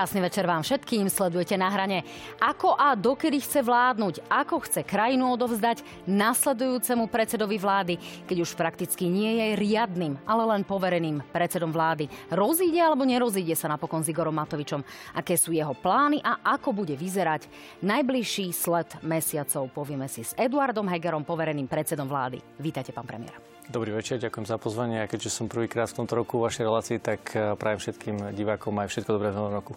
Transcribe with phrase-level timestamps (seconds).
[0.00, 2.08] Krásny večer vám všetkým, sledujete na hrane.
[2.40, 9.12] Ako a dokedy chce vládnuť, ako chce krajinu odovzdať nasledujúcemu predsedovi vlády, keď už prakticky
[9.12, 12.08] nie je riadnym, ale len povereným predsedom vlády.
[12.32, 14.80] Rozíde alebo nerozíde sa napokon s Igorom Matovičom?
[15.12, 17.44] Aké sú jeho plány a ako bude vyzerať
[17.84, 19.68] najbližší sled mesiacov?
[19.68, 22.40] Povieme si s Eduardom Hegerom, povereným predsedom vlády.
[22.56, 23.49] Vítajte, pán premiér.
[23.70, 24.98] Dobrý večer, ďakujem za pozvanie.
[24.98, 28.90] A keďže som prvýkrát v tomto roku vašej relácii, tak eh, prajem všetkým divákom aj
[28.90, 29.72] všetko dobré v novom roku.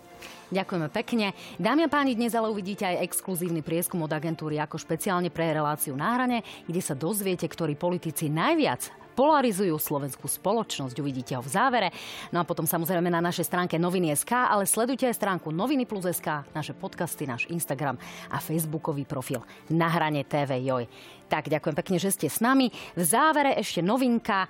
[0.49, 1.38] Ďakujeme pekne.
[1.61, 5.93] Dámy a páni, dnes ale uvidíte aj exkluzívny prieskum od agentúry ako špeciálne pre reláciu
[5.93, 10.97] na hrane, kde sa dozviete, ktorí politici najviac polarizujú slovenskú spoločnosť.
[11.00, 11.89] Uvidíte ho v závere.
[12.33, 16.73] No a potom samozrejme na našej stránke noviny.sk, ale sledujte aj stránku noviny plus.sk, naše
[16.73, 17.95] podcasty, náš Instagram
[18.34, 20.86] a Facebookový profil na hrane TV Joj.
[21.31, 22.69] Tak ďakujem pekne, že ste s nami.
[22.94, 24.45] V závere ešte novinka.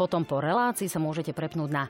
[0.00, 1.84] Potom po relácii sa môžete prepnúť na,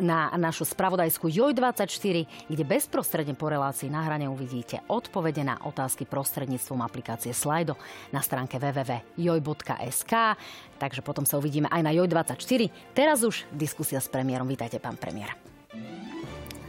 [0.00, 6.80] na našu spravodajskú JOJ24, kde bezprostredne po relácii na hrane uvidíte odpovede na otázky prostredníctvom
[6.80, 7.76] aplikácie Slido
[8.16, 10.14] na stránke www.joj.sk.
[10.80, 12.96] Takže potom sa uvidíme aj na JOJ24.
[12.96, 14.48] Teraz už diskusia s premiérom.
[14.48, 15.36] Vítajte, pán premiér.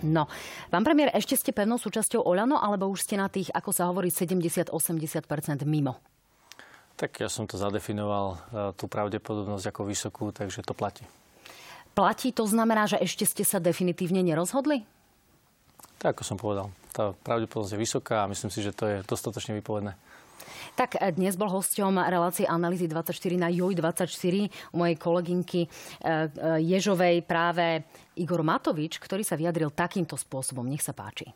[0.04, 0.28] No,
[0.68, 4.12] pán premiér, ešte ste pevnou súčasťou Oľano, alebo už ste na tých, ako sa hovorí,
[4.12, 4.76] 70-80%
[5.64, 6.11] mimo?
[6.96, 8.38] Tak ja som to zadefinoval, e,
[8.78, 11.04] tú pravdepodobnosť ako vysokú, takže to platí.
[11.92, 14.88] Platí to znamená, že ešte ste sa definitívne nerozhodli?
[16.00, 16.72] Tak, ako som povedal.
[16.96, 19.94] Tá pravdepodobnosť je vysoká a myslím si, že to je dostatočne vypovedné.
[20.80, 25.70] Tak e, dnes bol hosťom relácie Analýzy 24 na JOJ 24 u mojej kolegynky e,
[26.64, 27.84] Ježovej práve
[28.16, 30.64] Igor Matovič, ktorý sa vyjadril takýmto spôsobom.
[30.64, 31.28] Nech sa páči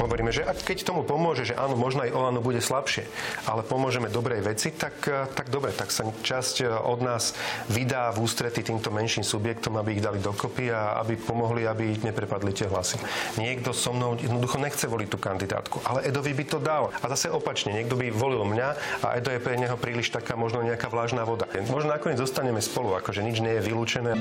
[0.00, 3.04] hovoríme, že keď tomu pomôže, že áno, možno aj Olano bude slabšie,
[3.44, 7.36] ale pomôžeme dobrej veci, tak, eh, tak dobre, tak sa časť eh, od nás
[7.68, 12.56] vydá v ústrety týmto menším subjektom, aby ich dali dokopy a aby pomohli, aby neprepadli
[12.56, 12.96] tie hlasy.
[13.36, 16.94] Niekto so mnou jednoducho nechce voliť tú kandidátku, ale Edovi by to dal.
[17.02, 18.68] A zase opačne, niekto by volil mňa
[19.04, 21.44] a Edo je pre neho príliš taká možno nejaká vlažná voda.
[21.68, 24.12] Možno nakoniec zostaneme spolu, akože nič nie je vylúčené.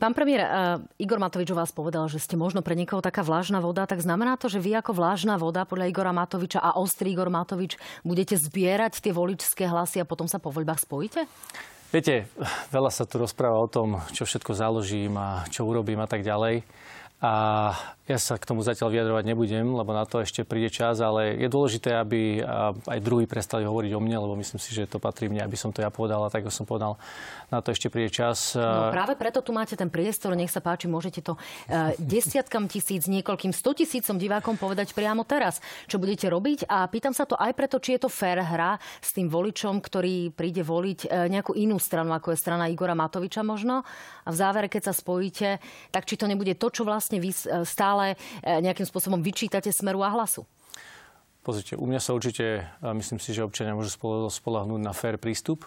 [0.00, 0.48] Pán premiér, uh,
[0.96, 4.40] Igor Matovič o vás povedal, že ste možno pre niekoho taká vlážna voda, tak znamená
[4.40, 9.04] to, že vy ako vlážna voda podľa Igora Matoviča a ostrý Igor Matovič budete zbierať
[9.04, 11.28] tie voličské hlasy a potom sa po voľbách spojíte?
[11.92, 12.32] Viete,
[12.72, 16.64] veľa sa tu rozpráva o tom, čo všetko založím a čo urobím a tak ďalej.
[17.20, 17.76] A
[18.10, 21.46] ja sa k tomu zatiaľ vyjadrovať nebudem, lebo na to ešte príde čas, ale je
[21.46, 22.42] dôležité, aby
[22.88, 25.70] aj druhý prestali hovoriť o mne, lebo myslím si, že to patrí mne, aby som
[25.70, 26.98] to ja povedal a tak, ako som povedal,
[27.52, 28.58] na to ešte príde čas.
[28.58, 33.06] No práve preto tu máte ten priestor, nech sa páči, môžete to uh, desiatkam tisíc,
[33.06, 37.78] niekoľkým stotisícom divákom povedať priamo teraz, čo budete robiť a pýtam sa to aj preto,
[37.78, 42.10] či je to fér hra s tým voličom, ktorý príde voliť uh, nejakú inú stranu,
[42.16, 43.86] ako je strana Igora Matoviča možno
[44.24, 45.62] a v závere, keď sa spojíte,
[45.94, 50.04] tak či to nebude to, čo vlastne vy e, stále e, nejakým spôsobom vyčítate smeru
[50.06, 50.46] a hlasu?
[51.40, 53.96] Pozrite, u mňa sa určite, myslím si, že občania môžu
[54.28, 55.64] spolahnúť na fér prístup.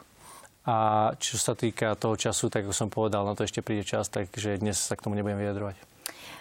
[0.64, 4.08] A čo sa týka toho času, tak ako som povedal, na to ešte príde čas,
[4.08, 5.93] takže dnes sa k tomu nebudem vyjadrovať.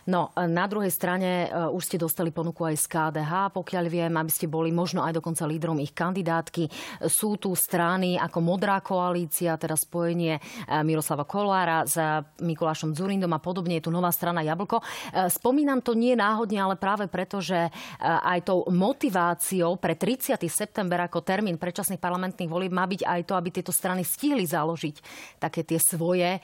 [0.03, 4.33] No, na druhej strane uh, už ste dostali ponuku aj z KDH, pokiaľ viem, aby
[4.35, 6.67] ste boli možno aj dokonca lídrom ich kandidátky.
[7.07, 11.99] Sú tu strany ako Modrá koalícia, teda spojenie uh, Miroslava Kolára s
[12.43, 13.79] Mikulášom Zurindom a podobne.
[13.79, 14.83] Je tu nová strana Jablko.
[14.83, 17.71] Uh, spomínam to nie náhodne, ale práve preto, že
[18.03, 20.39] aj tou motiváciou pre 30.
[20.51, 24.97] september ako termín predčasných parlamentných volieb má byť aj to, aby tieto strany stihli založiť
[25.39, 26.39] také tie svoje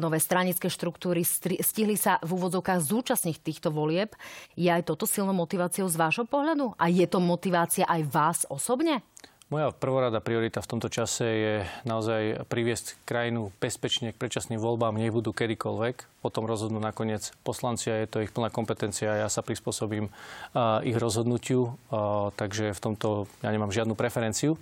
[0.00, 4.12] nové stranické štruktúry, stihli sa v úvodzovkách zúčastniť týchto volieb.
[4.58, 6.74] Je aj toto silnou motiváciou z vášho pohľadu?
[6.74, 9.06] A je to motivácia aj vás osobne?
[9.52, 15.12] Moja prvorada priorita v tomto čase je naozaj priviesť krajinu bezpečne k predčasným voľbám, nech
[15.12, 16.24] budú kedykoľvek.
[16.24, 20.80] Potom rozhodnú nakoniec poslanci a je to ich plná kompetencia a ja sa prispôsobím uh,
[20.88, 24.56] ich rozhodnutiu, uh, takže v tomto ja nemám žiadnu preferenciu.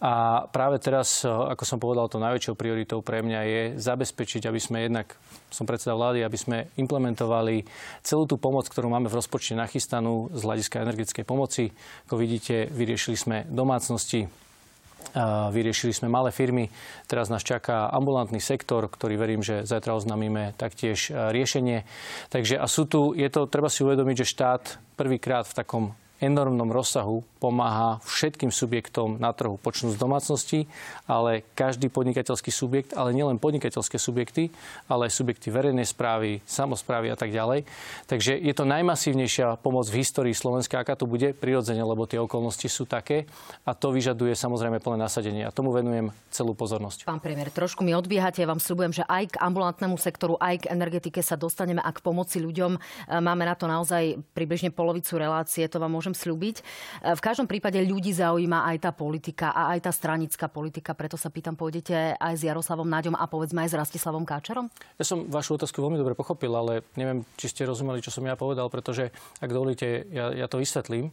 [0.00, 4.84] A práve teraz, ako som povedal, to najväčšou prioritou pre mňa je zabezpečiť, aby sme
[4.86, 5.16] jednak,
[5.48, 7.64] som predseda vlády, aby sme implementovali
[8.04, 11.72] celú tú pomoc, ktorú máme v rozpočte nachystanú z hľadiska energetickej pomoci.
[12.06, 14.28] Ako vidíte, vyriešili sme domácnosti,
[15.54, 16.72] Vyriešili sme malé firmy,
[17.06, 21.86] teraz nás čaká ambulantný sektor, ktorý verím, že zajtra oznámime taktiež riešenie.
[22.34, 24.62] Takže a sú tu, je to, treba si uvedomiť, že štát
[24.98, 25.84] prvýkrát v takom
[26.18, 30.64] enormnom rozsahu pomáha všetkým subjektom na trhu, počnú z domácnosti,
[31.04, 34.48] ale každý podnikateľský subjekt, ale nielen podnikateľské subjekty,
[34.88, 37.68] ale aj subjekty verejnej správy, samozprávy a tak ďalej.
[38.08, 42.64] Takže je to najmasívnejšia pomoc v histórii Slovenska, aká to bude prirodzene, lebo tie okolnosti
[42.64, 43.28] sú také
[43.68, 47.04] a to vyžaduje samozrejme plné nasadenie a tomu venujem celú pozornosť.
[47.04, 50.72] Pán premiér, trošku mi odbiehate, ja vám sľubujem, že aj k ambulantnému sektoru, aj k
[50.72, 52.78] energetike sa dostaneme a k pomoci ľuďom.
[53.20, 56.62] Máme na to naozaj približne polovicu relácie, to vám môžem slúbiť.
[57.02, 60.94] V každom prípade ľudí zaujíma aj tá politika a aj tá stranická politika.
[60.94, 64.70] Preto sa pýtam, pôjdete aj s Jaroslavom Náďom a povedzme aj s Rastislavom Káčerom?
[64.94, 68.38] Ja som vašu otázku veľmi dobre pochopil, ale neviem, či ste rozumeli, čo som ja
[68.38, 69.10] povedal, pretože
[69.42, 71.10] ak dovolíte, ja, ja to vysvetlím.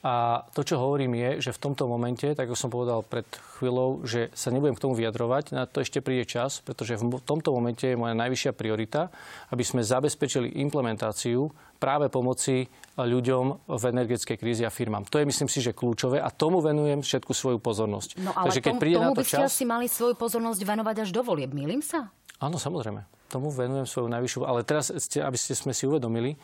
[0.00, 3.28] A to, čo hovorím, je, že v tomto momente, tak ako som povedal pred
[3.60, 7.52] chvíľou, že sa nebudem k tomu vyjadrovať, na to ešte príde čas, pretože v tomto
[7.52, 9.12] momente je moja najvyššia priorita,
[9.52, 12.68] aby sme zabezpečili implementáciu práve pomoci
[13.00, 15.08] ľuďom v energetickej krízi a firmám.
[15.08, 18.20] To je, myslím si, že kľúčové a tomu venujem všetku svoju pozornosť.
[18.20, 19.48] No ale Takže keď tom, príde tomu na to by ste čas...
[19.48, 21.56] asi mali svoju pozornosť venovať až do volieb.
[21.56, 22.12] Milím sa?
[22.36, 23.08] Áno, samozrejme.
[23.30, 24.40] Tomu venujem svoju najvyššiu.
[24.42, 26.34] Ale teraz, aby ste sme si uvedomili,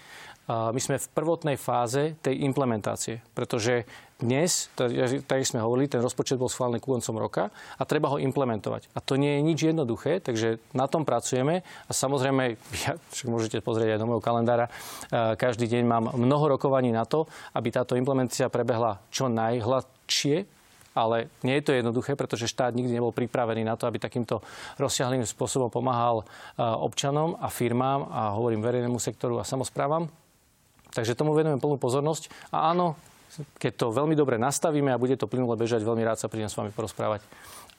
[0.46, 3.82] my sme v prvotnej fáze tej implementácie, pretože
[4.16, 8.88] dnes, tak sme hovorili, ten rozpočet bol schválený koncom roka a treba ho implementovať.
[8.96, 12.56] A to nie je nič jednoduché, takže na tom pracujeme a samozrejme,
[12.86, 14.72] ja, však môžete pozrieť aj do môjho kalendára,
[15.36, 20.46] každý deň mám mnoho rokovaní na to, aby táto implementácia prebehla čo najhladšie,
[20.96, 24.40] ale nie je to jednoduché, pretože štát nikdy nebol pripravený na to, aby takýmto
[24.80, 26.24] rozsiahlým spôsobom pomáhal
[26.56, 30.08] občanom a firmám a hovorím verejnému sektoru a samozprávam.
[30.96, 32.32] Takže tomu venujeme plnú pozornosť.
[32.48, 32.96] A áno,
[33.60, 36.56] keď to veľmi dobre nastavíme a bude to plynule bežať, veľmi rád sa prídem s
[36.56, 37.20] vami porozprávať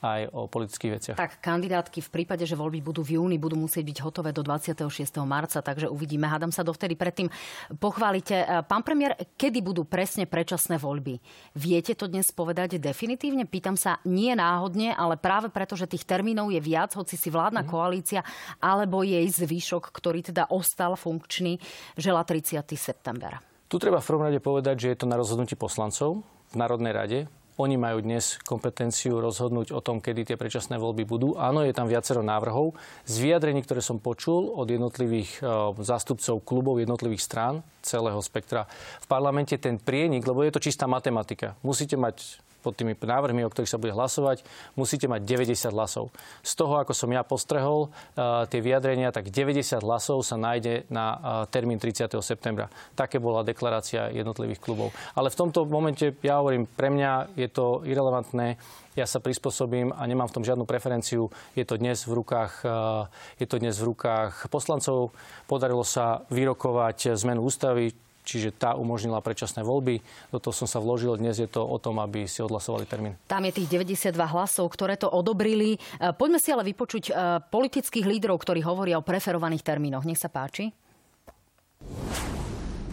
[0.01, 1.17] aj o politických veciach.
[1.17, 4.85] Tak kandidátky v prípade, že voľby budú v júni, budú musieť byť hotové do 26.
[5.25, 6.29] marca, takže uvidíme.
[6.29, 7.33] Hádam sa dovtedy predtým
[7.81, 8.45] pochválite.
[8.69, 11.17] Pán premiér, kedy budú presne predčasné voľby?
[11.57, 13.49] Viete to dnes povedať definitívne?
[13.49, 17.65] Pýtam sa nie náhodne, ale práve preto, že tých termínov je viac, hoci si vládna
[17.65, 17.69] mm.
[17.69, 18.21] koalícia
[18.61, 21.57] alebo jej zvyšok, ktorý teda ostal funkčný,
[21.97, 22.61] žela 30.
[22.77, 23.41] september.
[23.67, 27.19] Tu treba v prvom rade povedať, že je to na rozhodnutí poslancov v Národnej rade.
[27.57, 31.33] Oni majú dnes kompetenciu rozhodnúť o tom, kedy tie predčasné voľby budú.
[31.41, 32.77] Áno, je tam viacero návrhov.
[33.09, 38.69] Z vyjadrení, ktoré som počul od jednotlivých e, zástupcov klubov jednotlivých strán celého spektra
[39.01, 41.57] v parlamente, ten prienik, lebo je to čistá matematika.
[41.65, 44.43] Musíte mať pod tými návrhmi, o ktorých sa bude hlasovať,
[44.75, 46.11] musíte mať 90 hlasov.
[46.43, 51.15] Z toho, ako som ja postrehol uh, tie vyjadrenia, tak 90 hlasov sa nájde na
[51.15, 52.11] uh, termín 30.
[52.19, 52.67] septembra.
[52.99, 54.91] Také bola deklarácia jednotlivých klubov.
[55.15, 58.59] Ale v tomto momente, ja hovorím, pre mňa je to irrelevantné
[58.97, 61.29] ja sa prispôsobím a nemám v tom žiadnu preferenciu.
[61.53, 63.05] Je to dnes v rukách, uh,
[63.37, 65.13] je to dnes v rukách poslancov.
[65.45, 67.93] Podarilo sa vyrokovať zmenu ústavy,
[68.27, 70.03] čiže tá umožnila predčasné voľby.
[70.35, 71.15] Do toho som sa vložil.
[71.15, 73.15] Dnes je to o tom, aby si odhlasovali termín.
[73.31, 75.79] Tam je tých 92 hlasov, ktoré to odobrili.
[75.79, 77.11] E, poďme si ale vypočuť e,
[77.47, 80.03] politických lídrov, ktorí hovoria o preferovaných termínoch.
[80.03, 80.75] Nech sa páči.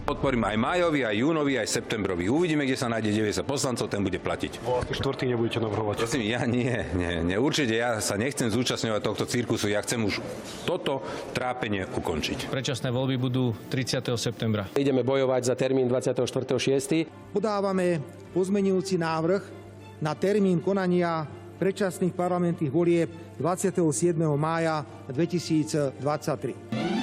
[0.05, 2.29] Podporím aj májový, aj júnový, aj septembrový.
[2.29, 4.61] Uvidíme, kde sa nájde 90 poslancov, ten bude platiť.
[4.93, 6.05] Štvrtý nebudete navrhovať?
[6.05, 7.37] Prosím, ja nie, nie, nie.
[7.41, 9.73] Určite ja sa nechcem zúčastňovať tohto cirkusu.
[9.73, 10.21] Ja chcem už
[10.69, 11.01] toto
[11.33, 12.53] trápenie ukončiť.
[12.53, 14.05] Predčasné voľby budú 30.
[14.21, 14.69] septembra.
[14.77, 17.09] Ideme bojovať za termín 24.6.
[17.33, 17.81] Podávam
[18.37, 19.43] pozmenujúci návrh
[20.05, 21.25] na termín konania
[21.57, 23.09] predčasných parlamentných volieb
[23.41, 24.21] 27.
[24.37, 26.94] mája 2023.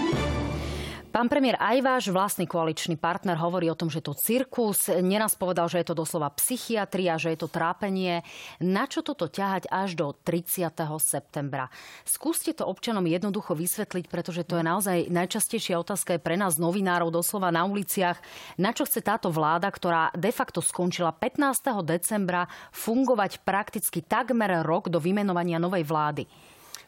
[1.22, 4.90] Pán premiér, aj váš vlastný koaličný partner hovorí o tom, že to cirkus.
[4.90, 8.25] Neraz povedal, že je to doslova psychiatria, že je to trápenie.
[8.58, 10.74] Na čo toto ťahať až do 30.
[10.98, 11.70] septembra?
[12.10, 17.13] Skúste to občanom jednoducho vysvetliť, pretože to je naozaj najčastejšia otázka je pre nás novinárov
[17.13, 18.18] doslova na uliciach.
[18.58, 21.86] Na čo chce táto vláda, ktorá de facto skončila 15.
[21.86, 26.25] decembra, fungovať prakticky takmer rok do vymenovania novej vlády?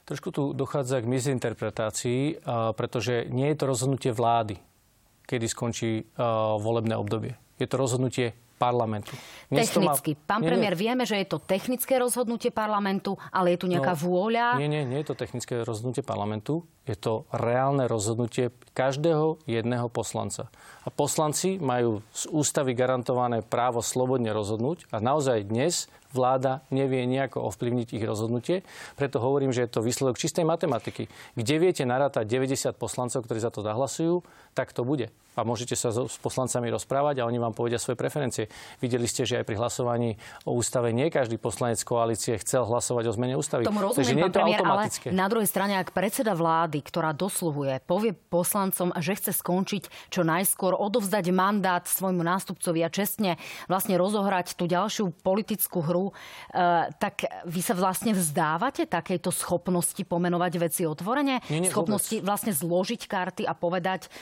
[0.03, 2.43] Trošku tu dochádza k mizinterpretácii,
[2.75, 4.59] pretože nie je to rozhodnutie vlády,
[5.23, 6.03] kedy skončí
[6.59, 7.39] volebné obdobie.
[7.55, 9.11] Je to rozhodnutie parlamentu.
[9.51, 10.15] Technicky.
[10.15, 10.23] Má...
[10.23, 10.83] Pán nie, premiér, nie.
[10.87, 14.55] vieme, že je to technické rozhodnutie parlamentu, ale je tu nejaká no, vôľa?
[14.55, 16.63] Nie, nie, nie je to technické rozhodnutie parlamentu.
[16.87, 20.47] Je to reálne rozhodnutie každého jedného poslanca.
[20.83, 27.49] A poslanci majú z ústavy garantované právo slobodne rozhodnúť a naozaj dnes vláda nevie nejako
[27.49, 28.61] ovplyvniť ich rozhodnutie.
[28.95, 31.09] Preto hovorím, že je to výsledok čistej matematiky.
[31.33, 34.21] Kde viete narátať 90 poslancov, ktorí za to zahlasujú,
[34.53, 35.09] tak to bude.
[35.33, 38.45] a môžete sa s poslancami rozprávať a oni vám povedia svoje preferencie.
[38.77, 40.13] Videli ste, že aj pri hlasovaní
[40.45, 43.65] o ústave nie každý poslanec koalície chcel hlasovať o zmene ústavy.
[43.65, 45.07] Tomu rozumiem, Takže nie je to premiér, automatické.
[45.09, 50.21] Ale na druhej strane, ak predseda vlády, ktorá dosluhuje, povie poslancom, že chce skončiť čo
[50.21, 57.25] najskôr, odovzdať mandát svojmu nástupcovi a čestne vlastne rozohrať tú ďalšiu politickú hru, e, tak
[57.49, 61.41] vy sa vlastne vzdávate takejto schopnosti pomenovať veci otvorene?
[61.49, 62.27] Nie, nie, schopnosti vôbec.
[62.29, 64.13] vlastne zložiť karty a povedať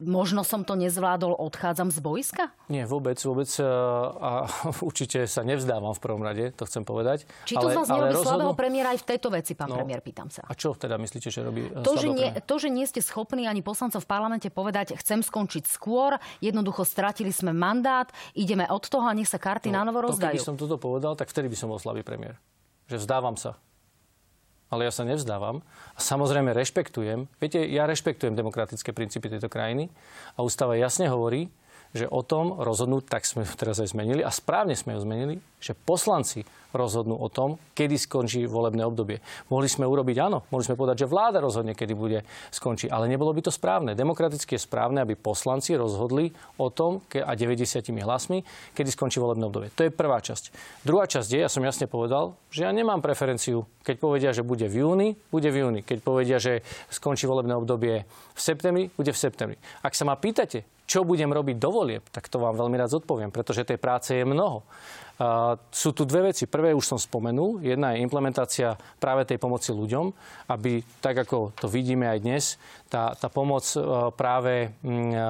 [0.00, 2.44] možno som to nezvládol, odchádzam z boiska?
[2.68, 3.48] Nie, vôbec, vôbec.
[3.56, 4.44] E, a
[4.88, 7.24] určite sa nevzdávam v prvom rade, to chcem povedať.
[7.48, 8.28] Či to ale, z vás nerobí rozhodnú...
[8.28, 10.44] slabého premiéra aj v tejto veci, pán no, premiér, pýtam sa.
[10.44, 13.48] A čo teda myslíte, že robí e, to, že nie, to, že nie ste schopní
[13.48, 19.08] ani poslancov v parlamente povedať, chcem skončiť skôr, jednoducho stratili sme mandát, ideme od toho
[19.08, 20.36] a nech sa karty no, na novo rozdajú.
[20.36, 22.36] Keby som toto povedal, tak vtedy by som bol slabý premiér.
[22.90, 23.56] Že vzdávam sa
[24.70, 25.60] ale ja sa nevzdávam.
[25.92, 29.90] A samozrejme rešpektujem, viete, ja rešpektujem demokratické princípy tejto krajiny
[30.38, 31.50] a ústava jasne hovorí,
[31.90, 35.74] že o tom rozhodnúť, tak sme teraz aj zmenili a správne sme ho zmenili, že
[35.74, 39.18] poslanci rozhodnú o tom, kedy skončí volebné obdobie.
[39.50, 42.22] Mohli sme urobiť áno, mohli sme povedať, že vláda rozhodne, kedy bude
[42.54, 43.98] skončiť, ale nebolo by to správne.
[43.98, 46.30] Demokraticky je správne, aby poslanci rozhodli
[46.62, 49.74] o tom a 90 hlasmi, kedy skončí volebné obdobie.
[49.74, 50.54] To je prvá časť.
[50.86, 53.66] Druhá časť je, ja som jasne povedal, že ja nemám preferenciu.
[53.82, 55.80] Keď povedia, že bude v júni, bude v júni.
[55.82, 59.56] Keď povedia, že skončí volebné obdobie v septembri, bude v septembri.
[59.82, 63.30] Ak sa ma pýtate, čo budem robiť do volieb, tak to vám veľmi rád zodpoviem,
[63.30, 64.66] pretože tej práce je mnoho.
[65.68, 66.48] Sú tu dve veci.
[66.48, 67.60] Prvé už som spomenul.
[67.60, 70.10] Jedna je implementácia práve tej pomoci ľuďom,
[70.48, 72.44] aby tak, ako to vidíme aj dnes,
[72.88, 73.78] tá, tá pomoc e,
[74.16, 75.26] práve, e,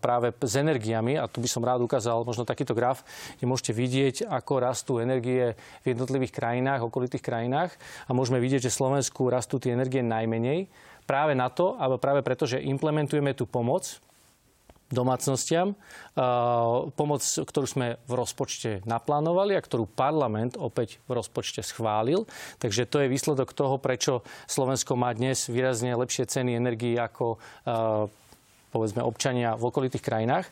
[0.00, 3.04] práve s energiami, a tu by som rád ukázal možno takýto graf,
[3.36, 5.52] kde môžete vidieť, ako rastú energie
[5.84, 7.76] v jednotlivých krajinách, okolitých krajinách
[8.08, 10.72] a môžeme vidieť, že Slovensku rastú tie energie najmenej
[11.04, 14.00] práve na to, alebo práve preto, že implementujeme tú pomoc
[14.94, 15.74] domácnostiam.
[16.94, 22.24] Pomoc, ktorú sme v rozpočte naplánovali a ktorú parlament opäť v rozpočte schválil.
[22.62, 27.42] Takže to je výsledok toho, prečo Slovensko má dnes výrazne lepšie ceny energii ako
[28.74, 30.50] povedzme občania v okolitých krajinách.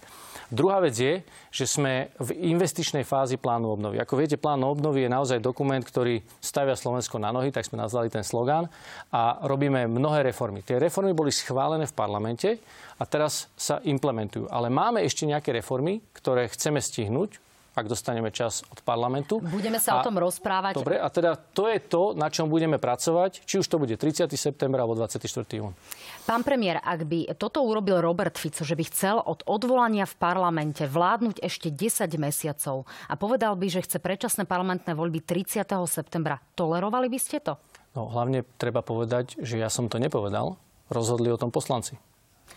[0.53, 3.99] Druhá vec je, že sme v investičnej fázi plánu obnovy.
[3.99, 8.13] Ako viete, plán obnovy je naozaj dokument, ktorý stavia Slovensko na nohy, tak sme nazvali
[8.13, 8.71] ten slogán
[9.11, 10.63] a robíme mnohé reformy.
[10.63, 12.63] Tie reformy boli schválené v parlamente
[13.01, 14.47] a teraz sa implementujú.
[14.53, 19.41] Ale máme ešte nejaké reformy, ktoré chceme stihnúť ak dostaneme čas od parlamentu.
[19.41, 20.77] Budeme sa a, o tom rozprávať.
[20.77, 24.29] Dobre, a teda to je to, na čom budeme pracovať, či už to bude 30.
[24.37, 25.25] september alebo 24.
[25.57, 25.73] jún.
[26.29, 30.85] Pán premiér, ak by toto urobil Robert Fico, že by chcel od odvolania v parlamente
[30.85, 35.65] vládnuť ešte 10 mesiacov a povedal by, že chce predčasné parlamentné voľby 30.
[35.89, 37.57] septembra, tolerovali by ste to?
[37.97, 40.61] No, hlavne treba povedať, že ja som to nepovedal.
[40.93, 41.97] Rozhodli o tom poslanci.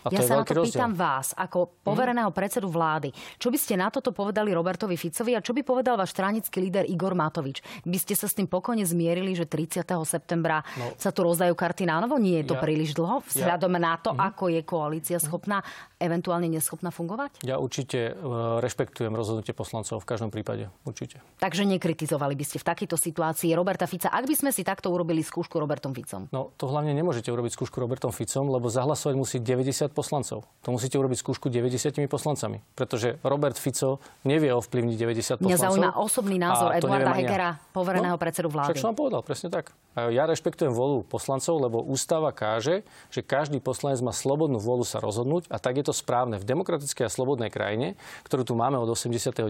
[0.06, 0.86] A ja sa na to rozdiel.
[0.86, 3.10] pýtam vás, ako povereného predsedu vlády.
[3.42, 6.86] Čo by ste na toto povedali Robertovi Ficovi a čo by povedal váš stranický líder
[6.86, 7.58] Igor Matovič?
[7.82, 9.82] By ste sa s tým pokojne zmierili, že 30.
[10.06, 12.22] septembra no, sa tu rozdajú karty na novo?
[12.22, 14.28] Nie je to ja, príliš dlho vzhľadom ja, na to, uh-huh.
[14.30, 15.58] ako je koalícia schopná,
[15.96, 17.40] eventuálne neschopná fungovať?
[17.40, 20.68] Ja určite uh, rešpektujem rozhodnutie poslancov v každom prípade.
[20.84, 21.24] Určite.
[21.40, 25.24] Takže nekritizovali by ste v takejto situácii Roberta Fica, ak by sme si takto urobili
[25.24, 26.28] skúšku Robertom Ficom?
[26.30, 30.44] No to hlavne nemôžete urobiť skúšku Robertom Ficom, lebo zahlasovať musí 90 poslancov.
[30.64, 35.48] To musíte urobiť skúšku 90 poslancami, pretože Robert Fico nevie ovplyvniť 90 poslancov.
[35.48, 38.76] Mňa zaujíma osobný názor Eduarda Hegera, povereného no, predsedu vlády.
[38.76, 39.72] Však som vám povedal, presne tak.
[39.96, 45.48] Ja rešpektujem volu poslancov, lebo ústava káže, že každý poslanec má slobodnú volu sa rozhodnúť
[45.48, 47.94] a tak je to správne v demokratickej a slobodnej krajine,
[48.26, 49.46] ktorú tu máme od 89.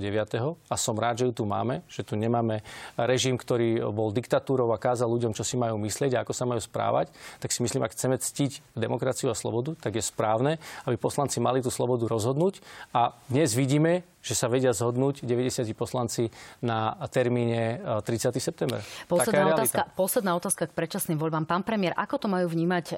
[0.69, 2.61] a som rád, že ju tu máme, že tu nemáme
[3.01, 6.61] režim, ktorý bol diktatúrou a kázal ľuďom, čo si majú myslieť a ako sa majú
[6.61, 7.09] správať,
[7.41, 11.65] tak si myslím, ak chceme ctiť demokraciu a slobodu, tak je správne, aby poslanci mali
[11.65, 12.61] tú slobodu rozhodnúť
[12.93, 16.27] a dnes vidíme, že sa vedia zhodnúť 90 poslanci
[16.59, 18.35] na termíne 30.
[18.35, 18.83] E, september.
[19.07, 21.47] Posledná otázka, posledná otázka k predčasným voľbám.
[21.47, 22.95] Pán premiér, ako to majú vnímať e,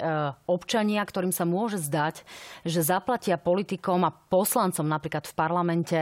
[0.49, 2.25] občania, ktorým sa môže zdať,
[2.65, 5.99] že zaplatia politikom a poslancom napríklad v parlamente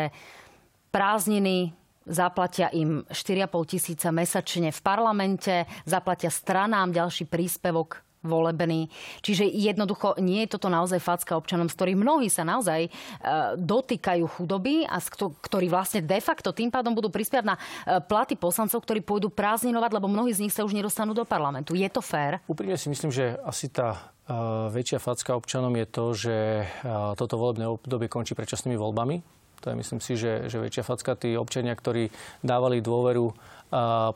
[0.96, 1.76] prázdniny,
[2.08, 8.92] zaplatia im 4,5 tisíca mesačne v parlamente, zaplatia stranám ďalší príspevok volebný.
[9.24, 12.90] Čiže jednoducho nie je toto naozaj facka občanom, z ktorých mnohí sa naozaj e,
[13.56, 17.62] dotýkajú chudoby a ktorí vlastne de facto tým pádom budú prispievať na e,
[18.04, 21.74] platy poslancov, ktorí pôjdu prázdninovať, lebo mnohí z nich sa už nedostanú do parlamentu.
[21.74, 22.44] Je to fér?
[22.46, 23.96] Úprimne si myslím, že asi tá
[24.28, 24.36] e,
[24.76, 26.36] väčšia facka občanom je to, že
[27.16, 29.38] toto volebné obdobie končí predčasnými voľbami.
[29.62, 32.14] To je myslím si, že, že väčšia facka tí občania, ktorí
[32.46, 33.34] dávali dôveru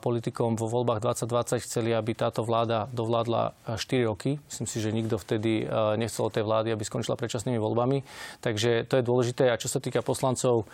[0.00, 4.40] politikom vo voľbách 2020 chceli, aby táto vláda dovládla 4 roky.
[4.48, 5.68] Myslím si, že nikto vtedy
[6.00, 8.00] nechcel od tej vlády, aby skončila predčasnými voľbami.
[8.40, 9.52] Takže to je dôležité.
[9.52, 10.64] A čo sa týka poslancov,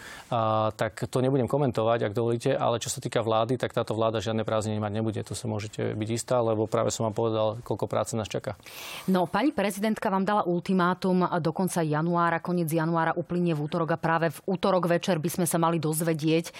[0.79, 4.47] tak to nebudem komentovať, ak dovolíte, ale čo sa týka vlády, tak táto vláda žiadne
[4.47, 5.21] prázdniny mať nebude.
[5.27, 8.55] To sa môžete byť istá, lebo práve som vám povedal, koľko práce nás čaká.
[9.11, 13.99] No, pani prezidentka vám dala ultimátum do konca januára, koniec januára uplynie v útorok a
[13.99, 16.53] práve v útorok večer by sme sa mali dozvedieť, e,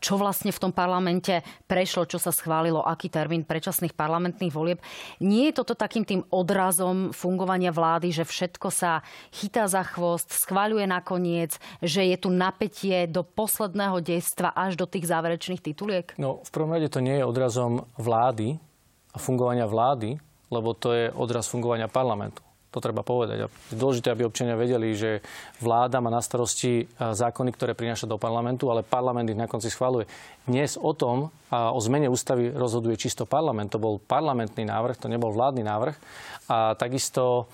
[0.00, 4.78] čo vlastne v tom parlamente prešlo, čo sa schválilo, aký termín predčasných parlamentných volieb.
[5.22, 9.00] Nie je toto takým tým odrazom fungovania vlády, že všetko sa
[9.34, 15.08] chytá za chvost, schváľuje nakoniec, že je tu napätie do posledného dejstva až do tých
[15.08, 16.06] záverečných tituliek?
[16.20, 18.60] No, v prvom rade to nie je odrazom vlády
[19.12, 20.20] a fungovania vlády,
[20.52, 22.44] lebo to je odraz fungovania parlamentu.
[22.72, 23.44] To treba povedať.
[23.44, 25.20] A je dôležité, aby občania vedeli, že
[25.60, 30.08] vláda má na starosti zákony, ktoré prináša do parlamentu, ale parlament ich na konci schváluje.
[30.48, 33.76] Dnes o tom, o zmene ústavy rozhoduje čisto parlament.
[33.76, 35.96] To bol parlamentný návrh, to nebol vládny návrh.
[36.48, 37.52] A takisto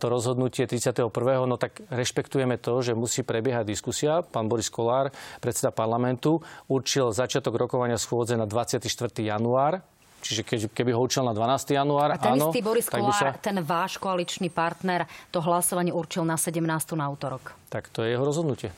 [0.00, 1.12] to rozhodnutie 31.
[1.44, 4.24] no tak rešpektujeme to, že musí prebiehať diskusia.
[4.24, 8.88] Pán Boris Kolár, predseda parlamentu, určil začiatok rokovania schôdze na 24.
[9.20, 9.84] január
[10.26, 11.78] Čiže keď, keby ho učil na 12.
[11.78, 13.38] január, A ten áno, istý Boris Kolár, sa...
[13.38, 16.58] ten váš koaličný partner, to hlasovanie určil na 17.
[16.98, 17.54] na útorok.
[17.70, 18.74] Tak to je jeho rozhodnutie.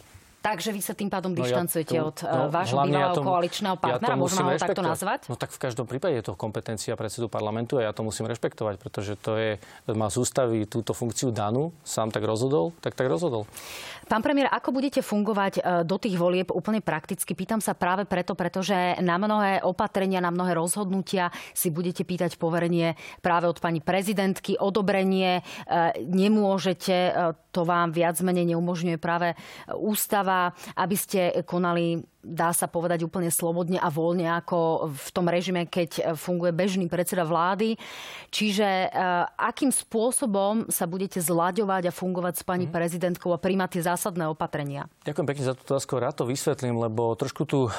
[0.49, 3.77] Takže vy sa tým pádom dištancujete no ja od no, vášho bývalého ja tomu, koaličného
[3.77, 5.21] partnera, ja môžeme ho takto nazvať?
[5.29, 8.81] No tak v každom prípade je to kompetencia predsedu parlamentu a ja to musím rešpektovať,
[8.81, 9.61] pretože to je,
[9.93, 13.45] má z ústavy túto funkciu danú, sám tak rozhodol, tak tak rozhodol.
[14.09, 17.37] Pán premiér, ako budete fungovať e, do tých volieb úplne prakticky?
[17.37, 22.97] Pýtam sa práve preto, pretože na mnohé opatrenia, na mnohé rozhodnutia si budete pýtať poverenie
[23.21, 25.45] práve od pani prezidentky, odobrenie.
[25.69, 27.13] E, nemôžete,
[27.59, 29.35] to vám viac menej neumožňuje práve
[29.75, 35.65] ústava, aby ste konali dá sa povedať úplne slobodne a voľne ako v tom režime,
[35.65, 37.79] keď funguje bežný predseda vlády.
[38.29, 38.93] Čiže
[39.39, 42.75] akým spôsobom sa budete zlaďovať a fungovať s pani mm.
[42.75, 44.93] prezidentkou a príjmať tie zásadné opatrenia?
[45.09, 45.97] Ďakujem pekne za túto otázku.
[45.97, 47.73] Rád to vysvetlím, lebo trošku tu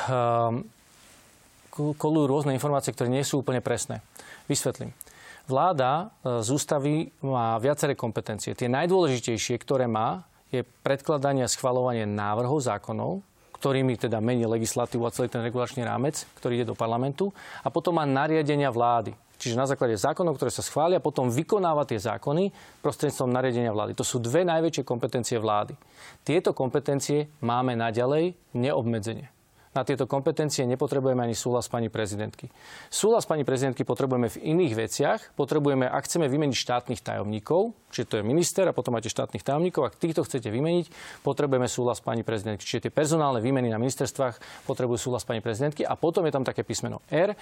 [1.77, 4.01] kolujú rôzne informácie, ktoré nie sú úplne presné.
[4.49, 4.91] Vysvetlím.
[5.49, 8.53] Vláda e, z ústavy má viaceré kompetencie.
[8.53, 13.25] Tie najdôležitejšie, ktoré má, je predkladanie a schvalovanie návrhov zákonov,
[13.57, 17.33] ktorými teda mení legislatívu a celý ten regulačný rámec, ktorý ide do parlamentu.
[17.65, 19.17] A potom má nariadenia vlády.
[19.41, 22.53] Čiže na základe zákonov, ktoré sa schvália, potom vykonáva tie zákony
[22.85, 23.97] prostredstvom nariadenia vlády.
[23.97, 25.73] To sú dve najväčšie kompetencie vlády.
[26.27, 29.38] Tieto kompetencie máme naďalej neobmedzenie
[29.69, 32.49] na tieto kompetencie nepotrebujeme ani súhlas pani prezidentky.
[32.89, 35.19] Súhlas pani prezidentky potrebujeme v iných veciach.
[35.37, 39.93] Potrebujeme, ak chceme vymeniť štátnych tajomníkov, čiže to je minister a potom máte štátnych tajomníkov,
[39.93, 40.89] ak týchto chcete vymeniť,
[41.21, 42.65] potrebujeme súhlas pani prezidentky.
[42.65, 46.65] Čiže tie personálne výmeny na ministerstvách potrebujú súhlas pani prezidentky a potom je tam také
[46.65, 47.37] písmeno R,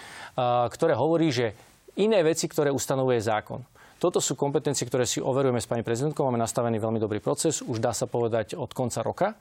[0.67, 1.55] ktoré hovorí, že
[1.95, 3.63] iné veci, ktoré ustanovuje zákon.
[3.97, 6.27] Toto sú kompetencie, ktoré si overujeme s pani prezidentkou.
[6.27, 9.33] Máme nastavený veľmi dobrý proces, už dá sa povedať od konca roka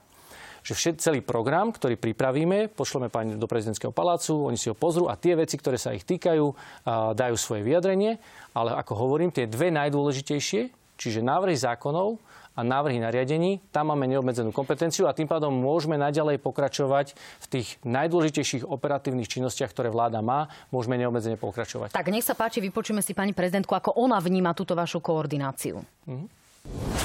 [0.67, 5.07] že všet, celý program, ktorý pripravíme, pošleme pani do prezidentského palácu, oni si ho pozrú
[5.07, 6.43] a tie veci, ktoré sa ich týkajú,
[7.15, 8.19] dajú svoje vyjadrenie.
[8.51, 10.67] Ale ako hovorím, tie dve najdôležitejšie,
[10.99, 12.19] čiže návrhy zákonov
[12.57, 17.79] a návrhy nariadení, tam máme neobmedzenú kompetenciu a tým pádom môžeme naďalej pokračovať v tých
[17.87, 21.95] najdôležitejších operatívnych činnostiach, ktoré vláda má, môžeme neobmedzene pokračovať.
[21.95, 25.79] Tak nech sa páči, vypočujeme si pani prezidentku, ako ona vníma túto vašu koordináciu.
[26.09, 26.96] Mm-hmm.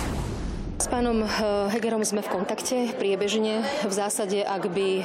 [0.93, 1.29] Pánom eh,
[1.73, 3.65] Hegerom sme v kontakte priebežne.
[3.89, 5.05] V zásade, ak by eh,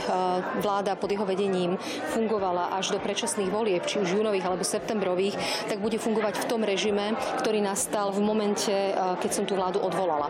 [0.60, 1.80] vláda pod jeho vedením
[2.12, 5.39] fungovala až do predčasných volieb, či už júnových alebo septembrových,
[5.71, 8.91] tak bude fungovať v tom režime, ktorý nastal v momente, eh,
[9.23, 10.28] keď som tú vládu odvolala.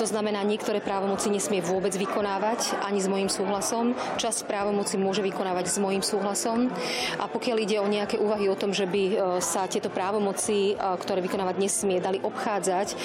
[0.00, 3.92] To znamená, niektoré právomoci nesmie vôbec vykonávať ani s mojím súhlasom.
[4.16, 6.72] Časť právomoci môže vykonávať s mojím súhlasom.
[7.20, 11.60] A pokiaľ ide o nejaké úvahy o tom, že by sa tieto právomoci, ktoré vykonávať
[11.60, 12.96] nesmie, dali obchádzať,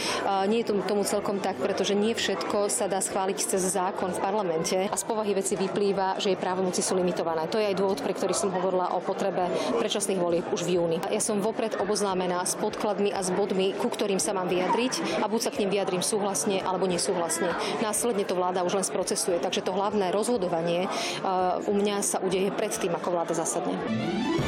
[0.47, 4.21] nie je tomu celkom tak, preto pretože nie všetko sa dá schváliť cez zákon v
[4.21, 7.49] parlamente a z povahy veci vyplýva, že jej právomoci sú limitované.
[7.49, 9.49] To je aj dôvod, pre ktorý som hovorila o potrebe
[9.81, 11.01] predčasných volieb už v júni.
[11.09, 15.25] Ja som vopred oboznámená s podkladmi a s bodmi, ku ktorým sa mám vyjadriť a
[15.25, 17.49] buď sa k ním vyjadrím súhlasne alebo nesúhlasne.
[17.81, 22.53] Následne to vláda už len sprocesuje, takže to hlavné rozhodovanie uh, u mňa sa udeje
[22.53, 23.73] predtým, ako vláda zasadne.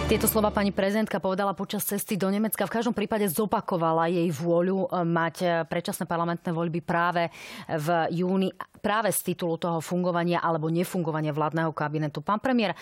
[0.06, 2.68] Tieto slova pani prezidentka povedala počas cesty do Nemecka.
[2.68, 7.31] V každom prípade zopakovala jej vôľu uh, mať uh, predčasné parlamentné voľby práve
[7.68, 8.50] v júni
[8.82, 12.26] práve z titulu toho fungovania alebo nefungovania vládneho kabinetu.
[12.26, 12.74] Pán premiér,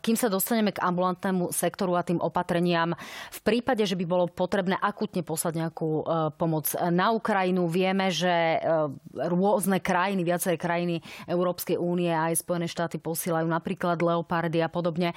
[0.00, 2.96] kým sa dostaneme k ambulantnému sektoru a tým opatreniam,
[3.28, 6.08] v prípade, že by bolo potrebné akutne poslať nejakú
[6.40, 8.64] pomoc na Ukrajinu, vieme, že
[9.12, 15.12] rôzne krajiny, viaceré krajiny Európskej únie a aj Spojené štáty posielajú napríklad leopardy a podobne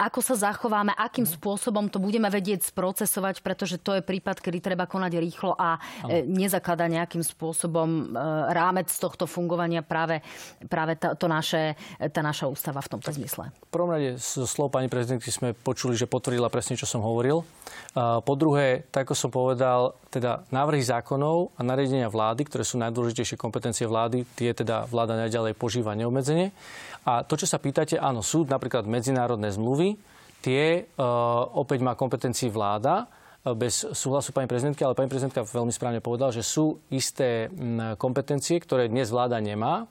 [0.00, 1.36] ako sa zachováme, akým mhm.
[1.36, 6.08] spôsobom to budeme vedieť sprocesovať, pretože to je prípad, kedy treba konať rýchlo a ano.
[6.08, 8.24] E, nezakladá nejakým spôsobom e,
[8.56, 10.24] rámec tohto fungovania práve,
[10.72, 13.52] práve to, to naše, tá naša ústava v tomto zmysle.
[13.68, 17.44] V prvom rade z slov pani prezidentky sme počuli, že potvrdila presne, čo som hovoril.
[17.98, 23.34] Po druhé, tak ako som povedal, teda návrhy zákonov a nariadenia vlády, ktoré sú najdôležitejšie
[23.34, 26.54] kompetencie vlády, tie teda vláda najďalej požíva neobmedzenie.
[27.08, 29.96] A to, čo sa pýtate, áno, sú napríklad medzinárodné zmluvy,
[30.44, 31.04] tie uh,
[31.56, 33.04] opäť má kompetencii vláda
[33.44, 37.52] e, bez súhlasu pani prezidentky, ale pani prezidentka veľmi správne povedala, že sú isté
[38.00, 39.84] kompetencie, ktoré dnes vláda nemá.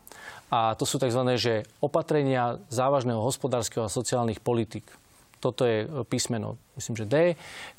[0.49, 1.21] A to sú tzv.
[1.37, 4.89] Že opatrenia závažného hospodárskeho a sociálnych politik.
[5.39, 7.15] Toto je písmeno, myslím, že D,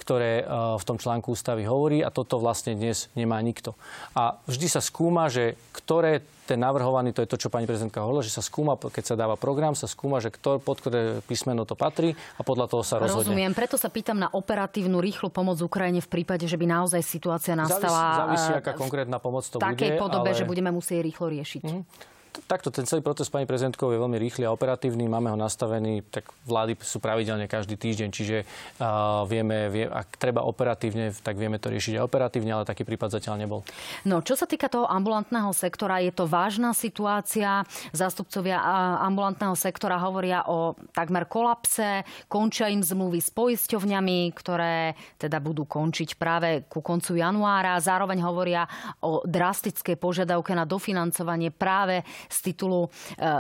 [0.01, 0.45] ktoré e,
[0.81, 3.77] v tom článku ústavy hovorí a toto vlastne dnes nemá nikto.
[4.17, 8.27] A vždy sa skúma, že ktoré ten navrhovaný, to je to, čo pani prezidentka hovorila,
[8.27, 11.79] že sa skúma, keď sa dáva program, sa skúma, že kto, pod ktoré písmeno to
[11.79, 13.31] patrí a podľa toho sa rozhodne.
[13.31, 17.55] Rozumiem, preto sa pýtam na operatívnu rýchlu pomoc Ukrajine v prípade, že by naozaj situácia
[17.55, 20.39] nastala závisí, závisí aká konkrétna pomoc to v takej bude, podobe, ale...
[20.43, 21.63] že budeme musieť rýchlo riešiť.
[21.63, 25.11] Mm-hmm takto ten celý proces pani prezidentkou je veľmi rýchly a operatívny.
[25.11, 30.47] Máme ho nastavený, tak vlády sú pravidelne každý týždeň, čiže uh, vieme, vie, ak treba
[30.47, 33.61] operatívne, tak vieme to riešiť aj operatívne, ale taký prípad zatiaľ nebol.
[34.07, 37.67] No, čo sa týka toho ambulantného sektora, je to vážna situácia.
[37.91, 38.59] Zástupcovia
[39.03, 46.15] ambulantného sektora hovoria o takmer kolapse, končia im zmluvy s poisťovňami, ktoré teda budú končiť
[46.17, 47.81] práve ku koncu januára.
[47.81, 48.67] Zároveň hovoria
[49.03, 52.89] o drastickej požiadavke na dofinancovanie práve z titulu e,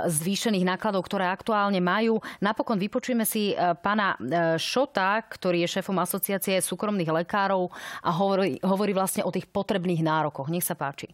[0.08, 2.22] zvýšených nákladov, ktoré aktuálne majú.
[2.40, 7.68] Napokon vypočujeme si e, pána e, Šota, ktorý je šéfom asociácie súkromných lekárov
[8.00, 10.48] a hovorí, hovorí vlastne o tých potrebných nárokoch.
[10.48, 11.12] Nech sa páči.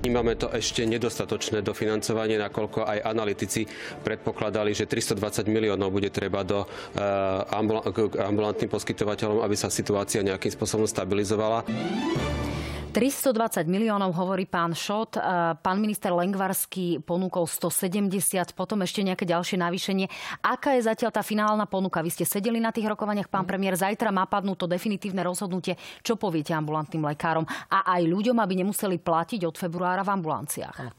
[0.00, 3.68] Vnímame to ešte nedostatočné dofinancovanie, nakoľko aj analytici
[4.00, 6.64] predpokladali, že 320 miliónov bude treba do
[8.16, 11.68] ambulantným poskytovateľom, aby sa situácia nejakým spôsobom stabilizovala.
[12.90, 15.14] 320 miliónov hovorí pán Šot.
[15.14, 15.22] E,
[15.62, 20.10] pán minister Lengvarský ponúkol 170, potom ešte nejaké ďalšie navýšenie.
[20.42, 22.02] Aká je zatiaľ tá finálna ponuka?
[22.02, 23.78] Vy ste sedeli na tých rokovaniach, pán premiér.
[23.78, 25.78] Zajtra má padnúť to definitívne rozhodnutie.
[26.02, 27.46] Čo poviete ambulantným lekárom?
[27.70, 30.76] A aj ľuďom, aby nemuseli platiť od februára v ambulanciách.
[30.82, 30.90] Eh,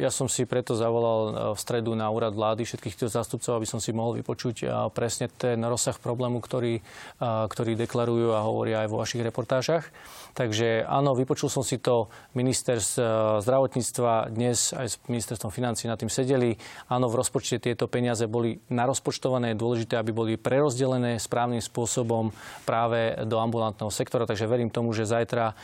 [0.00, 3.68] ja som si preto zavolal eh, v stredu na úrad vlády všetkých tých zástupcov, aby
[3.68, 6.80] som si mohol vypočuť eh, presne ten rozsah problému, ktorý,
[7.20, 9.90] ktorý deklarujú a hovoria aj vo vašich reportážach.
[10.32, 12.06] Takže áno, vypočul som si to.
[12.38, 16.54] Minister zdravotníctva dnes aj s ministerstvom financí na tým sedeli.
[16.86, 19.58] Áno, v rozpočte tieto peniaze boli narozpočtované.
[19.58, 22.30] Dôležité, aby boli prerozdelené správnym spôsobom
[22.62, 24.30] práve do ambulantného sektora.
[24.30, 25.58] Takže verím tomu, že zajtra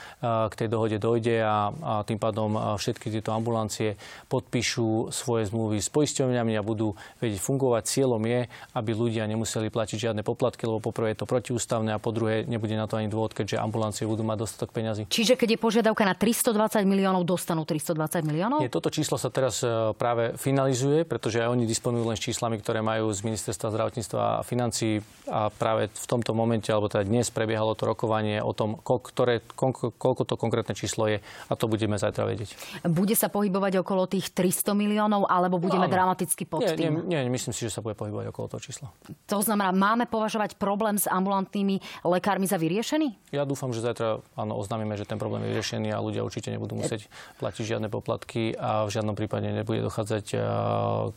[0.51, 3.94] k tej dohode dojde a, a tým pádom všetky tieto ambulancie
[4.29, 7.83] podpíšu svoje zmluvy s poisťovňami a budú vedieť fungovať.
[7.87, 8.41] Cieľom je,
[8.75, 12.75] aby ľudia nemuseli platiť žiadne poplatky, lebo poprvé je to protiústavné a po druhé nebude
[12.75, 15.03] na to ani dôvod, keďže ambulancie budú mať dostatok peňazí.
[15.09, 18.59] Čiže keď je požiadavka na 320 miliónov, dostanú 320 miliónov?
[18.61, 22.59] Nie, toto číslo sa teraz e, práve finalizuje, pretože aj oni disponujú len s číslami,
[22.59, 27.33] ktoré majú z ministerstva zdravotníctva a financí a práve v tomto momente, alebo teda dnes
[27.33, 32.29] prebiehalo to rokovanie o tom, ktoré, koľko to konkrétne číslo je a to budeme zajtra
[32.29, 32.55] vedieť.
[32.85, 37.05] Bude sa pohybovať okolo tých 300 miliónov, alebo budeme no, dramaticky pod nie, tým?
[37.05, 38.89] Nie, nie, myslím si, že sa bude pohybovať okolo toho čísla.
[39.29, 43.29] To znamená, máme považovať problém s ambulantnými lekármi za vyriešený?
[43.37, 46.81] Ja dúfam, že zajtra áno, oznámime, že ten problém je vyriešený a ľudia určite nebudú
[46.81, 50.25] musieť platiť žiadne poplatky a v žiadnom prípade nebude dochádzať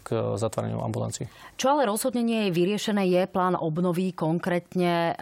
[0.04, 1.30] k zatváraniu ambulancií.
[1.56, 5.14] Čo ale rozhodne nie je vyriešené, je plán obnovy, konkrétne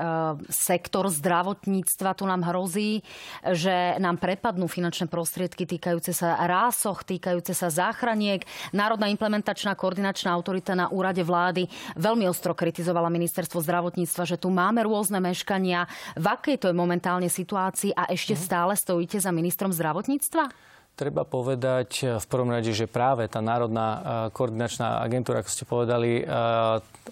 [0.47, 2.15] sektor zdravotníctva.
[2.15, 3.03] Tu nám hrozí,
[3.43, 8.47] že nám prepadnú finančné prostriedky týkajúce sa rásoch, týkajúce týkajúce sa záchraniek.
[8.71, 11.67] Národná implementačná koordinačná autorita na úrade vlády
[11.99, 15.91] veľmi ostro kritizovala ministerstvo zdravotníctva, že tu máme rôzne meškania.
[16.15, 18.41] V akej to je momentálne situácii a ešte mhm.
[18.41, 20.47] stále stojíte za ministrom zdravotníctva?
[20.95, 23.99] Treba povedať v prvom rade, že práve tá Národná e,
[24.31, 26.31] koordinačná agentúra, ako ste povedali, e,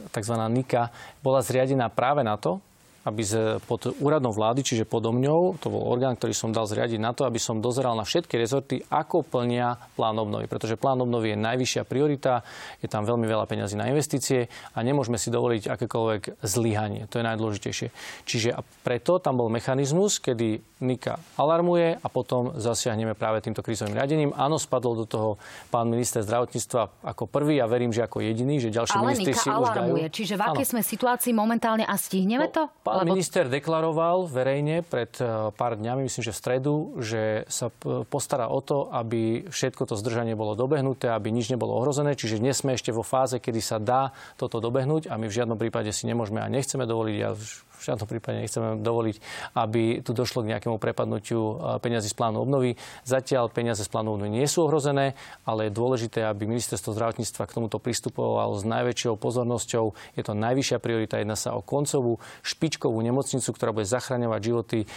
[0.07, 0.35] tzv.
[0.39, 0.87] NIKA,
[1.19, 2.63] bola zriadená práve na to,
[3.03, 3.21] aby
[3.59, 7.27] pod úradom vlády, čiže podo mňou, to bol orgán, ktorý som dal zriadiť na to,
[7.27, 10.47] aby som dozeral na všetky rezorty, ako plnia plán obnovy.
[10.47, 12.47] Pretože plán obnovy je najvyššia priorita,
[12.79, 17.11] je tam veľmi veľa peňazí na investície a nemôžeme si dovoliť akékoľvek zlyhanie.
[17.11, 17.87] To je najdôležitejšie.
[18.23, 23.95] Čiže a preto tam bol mechanizmus, kedy Nika alarmuje a potom zasiahneme práve týmto krízovým
[23.95, 24.31] riadením.
[24.35, 25.29] Áno, spadol do toho
[25.67, 29.43] pán minister zdravotníctva ako prvý a verím, že ako jediný, že ďalší Ale ministri Nika
[29.43, 29.63] si alarmuje.
[29.63, 29.75] už
[30.07, 30.11] dajú.
[30.11, 32.63] Čiže v akej sme situácii momentálne a stihneme No, to?
[32.93, 37.73] Pán Lebo minister deklaroval verejne pred eh, pár dňami, myslím, že v stredu, že sa
[37.73, 42.13] p- postará o to, aby všetko to zdržanie bolo dobehnuté, aby nič nebolo ohrozené.
[42.13, 45.57] Čiže dnes sme ešte vo fáze, kedy sa dá toto dobehnúť a my v žiadnom
[45.57, 47.33] prípade si nemôžeme a nechceme dovoliť, ja
[47.83, 49.15] v žiadnom prípade nechceme dovoliť,
[49.59, 52.79] aby tu došlo k nejakému prepadnutiu eh, peňazí z plánu obnovy.
[53.03, 57.55] Zatiaľ peniaze z plánu obnovy nie sú ohrozené, ale je dôležité, aby ministerstvo zdravotníctva k
[57.59, 60.15] tomuto pristupovalo s najväčšou pozornosťou.
[60.15, 64.87] Je to najvyššia priorita, jedná sa o koncovú špičkovú nemocnicu, ktorá bude zachraňovať životy eh,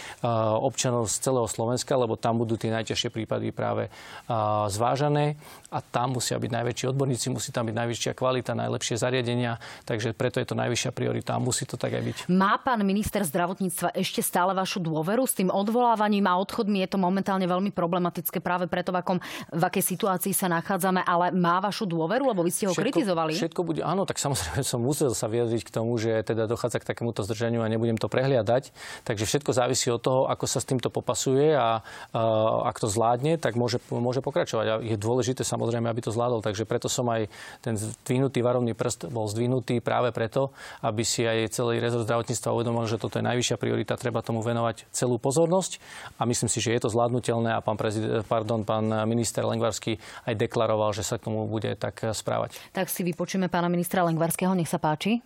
[0.63, 4.33] občanov z celého Slovenska, lebo tam budú tie najťažšie prípady práve eh,
[4.71, 5.35] zvážané
[5.67, 10.39] a tam musia byť najväčší odborníci, musí tam byť najvyššia kvalita, najlepšie zariadenia, takže preto
[10.39, 12.17] je to najvyššia priorita a musí to tak aj byť.
[12.31, 15.23] Má pán minister zdravotníctva ešte stále vašu dôveru?
[15.23, 19.17] S tým odvolávaním a odchodmi je to momentálne veľmi problematické práve preto, v, akom,
[19.53, 23.37] v akej situácii sa nachádzame, ale má vašu dôveru, lebo vy ste ho kritizovali?
[23.37, 26.89] Všetko bude, áno, tak samozrejme som musel sa vyjadriť k tomu, že teda dochádza k
[26.91, 28.75] takémuto zdržaniu a nebudem to prehliadať.
[29.07, 31.79] Takže všetko závisí od toho, ako sa s týmto popasuje a,
[32.11, 32.21] a
[32.67, 34.65] ak to zvládne, tak môže, môže pokračovať.
[34.67, 36.43] A je dôležité samozrejme, aby to zvládol.
[36.43, 37.31] Takže preto som aj
[37.63, 40.51] ten zdvihnutý varovný prst bol zdvihnutý práve preto,
[40.83, 44.89] aby si aj celý rezort zdravotníctva uvedomil, že toto je najvyššia priorita, treba tomu venovať
[44.89, 45.79] celú pozornosť
[46.17, 50.33] a myslím si, že je to zvládnutelné a pán, prezident, pardon, pán minister Lengvarský aj
[50.35, 52.57] deklaroval, že sa k tomu bude tak správať.
[52.73, 55.21] Tak si vypočujeme pána ministra Lengvarského, nech sa páči.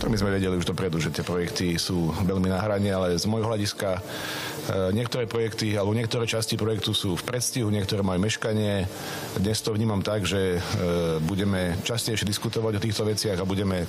[0.00, 3.28] To my sme vedeli už dopredu, že tie projekty sú veľmi na hrane, ale z
[3.28, 8.88] môjho hľadiska e, niektoré projekty alebo niektoré časti projektu sú v predstihu, niektoré majú meškanie.
[9.36, 10.58] Dnes to vnímam tak, že e,
[11.20, 13.84] budeme častejšie diskutovať o týchto veciach a budeme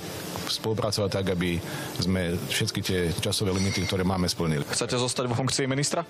[0.52, 1.56] spolupracovať tak, aby
[1.96, 4.68] sme všetky tie časové limity, ktoré máme, splnili.
[4.68, 6.04] Chcete zostať vo funkcii ministra?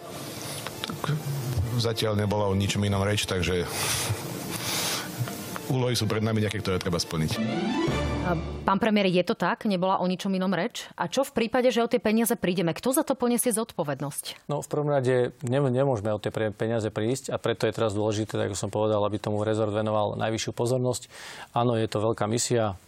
[1.79, 3.71] Zatiaľ nebola o ničom inom reč, takže
[5.71, 7.39] úlohy sú pred nami nejaké, ktoré treba splniť.
[8.63, 9.67] Pán premiér, je to tak?
[9.67, 10.87] Nebola o ničom inom reč?
[10.95, 12.71] A čo v prípade, že o tie peniaze prídeme?
[12.73, 14.47] Kto za to poniesie zodpovednosť?
[14.47, 18.57] No v prvom rade nemôžeme o tie peniaze prísť a preto je teraz dôležité, ako
[18.57, 21.11] som povedal, aby tomu rezort venoval najvyššiu pozornosť.
[21.53, 22.79] Áno, je to veľká misia,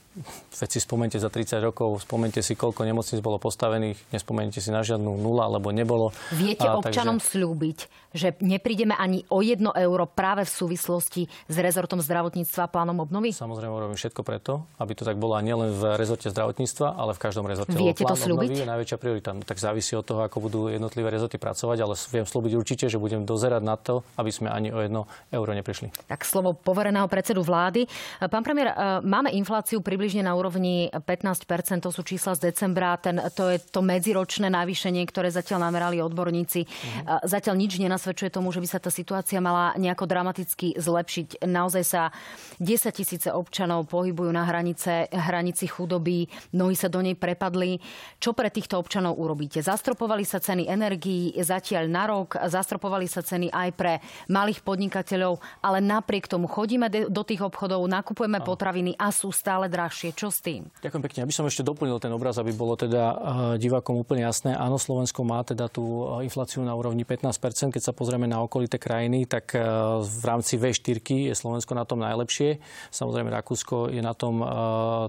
[0.55, 4.87] Veď si spomente za 30 rokov, spomente si, koľko nemocníc bolo postavených, nespomente si na
[4.87, 6.15] žiadnu nula, alebo nebolo.
[6.31, 7.35] Viete a, občanom takže...
[7.35, 7.79] slúbiť,
[8.15, 13.35] že neprídeme ani o jedno euro práve v súvislosti s rezortom zdravotníctva a plánom obnovy?
[13.35, 17.45] Samozrejme, robím všetko preto, aby to tak bolo nielen v rezorte zdravotníctva, ale v každom
[17.45, 17.75] rezorte.
[17.75, 18.65] Viete to slúbiť?
[18.65, 19.35] je najväčšia priorita.
[19.35, 23.03] No, tak závisí od toho, ako budú jednotlivé rezorty pracovať, ale viem slúbiť určite, že
[23.03, 25.91] budem dozerať na to, aby sme ani o jedno euro neprišli.
[26.07, 27.91] Tak slovo povereného predsedu vlády.
[28.31, 33.19] Pán premiér, e, máme infláciu približne na úrovni 15 to sú čísla z decembra, ten,
[33.35, 36.65] to je to medziročné navýšenie, ktoré zatiaľ namerali odborníci.
[36.65, 37.27] Mm.
[37.27, 37.73] Zatiaľ nič
[38.05, 41.49] nenasvedčuje tomu, že by sa tá situácia mala nejako dramaticky zlepšiť.
[41.49, 42.13] Naozaj sa
[42.61, 47.81] 10 tisíce občanov pohybujú na hranice, hranici chudoby, mnohí sa do nej prepadli.
[48.21, 49.65] Čo pre týchto občanov urobíte?
[49.65, 55.81] Zastropovali sa ceny energií zatiaľ na rok, zastropovali sa ceny aj pre malých podnikateľov, ale
[55.81, 60.13] napriek tomu chodíme do tých obchodov, nakupujeme potraviny a sú stále drahšie.
[60.13, 60.69] Čo s tým?
[60.85, 61.21] Ďakujem pekne.
[61.25, 63.17] Aby som ešte doplnil ten obraz, aby bolo teda uh,
[63.57, 64.53] divákom úplne jasné.
[64.53, 68.77] Áno, Slovensko má teda tú uh, infláciu na úrovni 15% Keď sa pozrieme na okolité
[68.77, 70.99] krajiny, tak uh, v rámci V4
[71.31, 72.59] je Slovensko na tom najlepšie.
[72.91, 74.43] Samozrejme, Rakúsko je na tom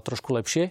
[0.02, 0.70] trošku lepšie.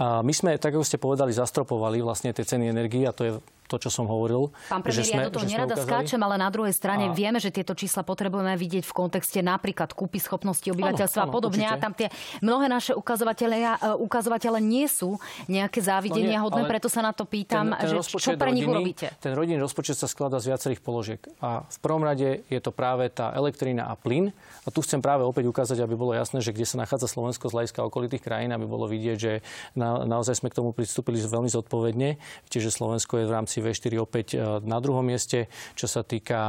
[0.00, 3.32] My sme, tak ako ste povedali, zastropovali vlastne tie ceny energii a to je
[3.70, 4.50] to, čo som hovoril.
[4.66, 7.14] Pán premiér, ja do toho nerada skáčem, ale na druhej strane a...
[7.14, 11.70] vieme, že tieto čísla potrebujeme vidieť v kontexte napríklad kúpy schopnosti obyvateľstva a podobne.
[11.70, 11.78] Určite.
[11.78, 12.08] A tam tie
[12.42, 17.22] mnohé naše ukazovatele, e, ukazovatele nie sú nejaké závidenia no hodné, preto sa na to
[17.22, 19.14] pýtam, ten, ten že čo pre nich urobíte.
[19.22, 21.20] Ten rodinný rozpočet sa skladá z viacerých položiek.
[21.38, 24.34] A v prvom rade je to práve tá elektrina a plyn.
[24.64, 27.54] A tu chcem práve opäť ukázať, aby bolo jasné, že kde sa nachádza Slovensko z
[27.54, 29.32] hľadiska okolitých krajín, aby bolo vidieť, že
[29.76, 32.16] na, naozaj sme k tomu pristúpili veľmi zodpovedne.
[32.48, 35.46] Čiže Slovensko je v rámci V4 opäť e, na druhom mieste,
[35.76, 36.40] čo sa týka,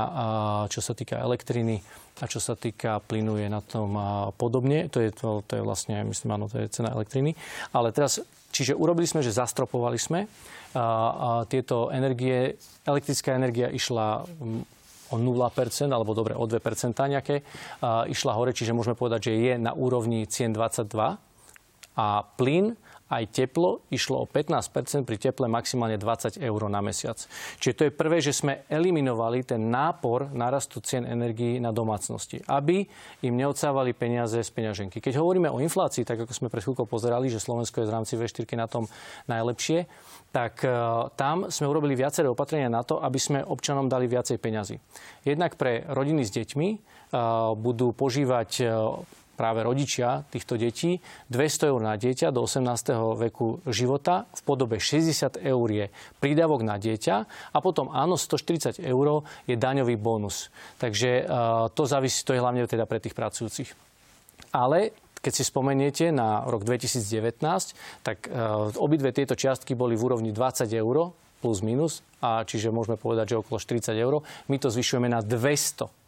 [0.71, 1.83] čo sa týka elektriny
[2.21, 3.97] a čo sa týka plynu je na tom
[4.37, 4.85] podobne.
[4.93, 7.33] To je, to, to je vlastne, myslím, áno, to je cena elektriny.
[7.73, 8.21] Ale teraz,
[8.53, 10.29] čiže urobili sme, že zastropovali sme
[10.75, 14.27] a, a tieto energie, elektrická energia išla
[15.11, 16.61] o 0%, alebo dobre o 2%
[17.09, 17.43] nejaké,
[17.81, 20.87] a, išla hore, čiže môžeme povedať, že je na úrovni cien 22
[21.97, 22.07] A
[22.39, 22.77] plyn
[23.11, 27.19] aj teplo išlo o 15% pri teple maximálne 20 eur na mesiac.
[27.59, 32.87] Čiže to je prvé, že sme eliminovali ten nápor narastu cien energií na domácnosti, aby
[33.27, 35.03] im neodsávali peniaze z peňaženky.
[35.03, 38.13] Keď hovoríme o inflácii, tak ako sme pred chvíľkou pozerali, že Slovensko je z rámci
[38.15, 38.87] V4 na tom
[39.27, 39.91] najlepšie,
[40.31, 40.71] tak e,
[41.19, 44.79] tam sme urobili viaceré opatrenia na to, aby sme občanom dali viacej peňazí.
[45.27, 46.77] Jednak pre rodiny s deťmi e,
[47.59, 48.65] budú požívať e,
[49.41, 51.01] práve rodičia týchto detí
[51.33, 52.61] 200 eur na dieťa do 18.
[53.17, 55.89] veku života v podobe 60 eur je
[56.21, 57.15] prídavok na dieťa
[57.49, 60.53] a potom áno, 140 eur je daňový bonus.
[60.77, 61.25] Takže
[61.73, 63.73] to závisí, to je hlavne teda pre tých pracujúcich.
[64.53, 67.41] Ale keď si spomeniete na rok 2019,
[68.05, 68.29] tak
[68.77, 73.41] obidve tieto čiastky boli v úrovni 20 eur plus minus, a čiže môžeme povedať, že
[73.41, 74.21] okolo 40 eur.
[74.45, 76.00] My to zvyšujeme na 200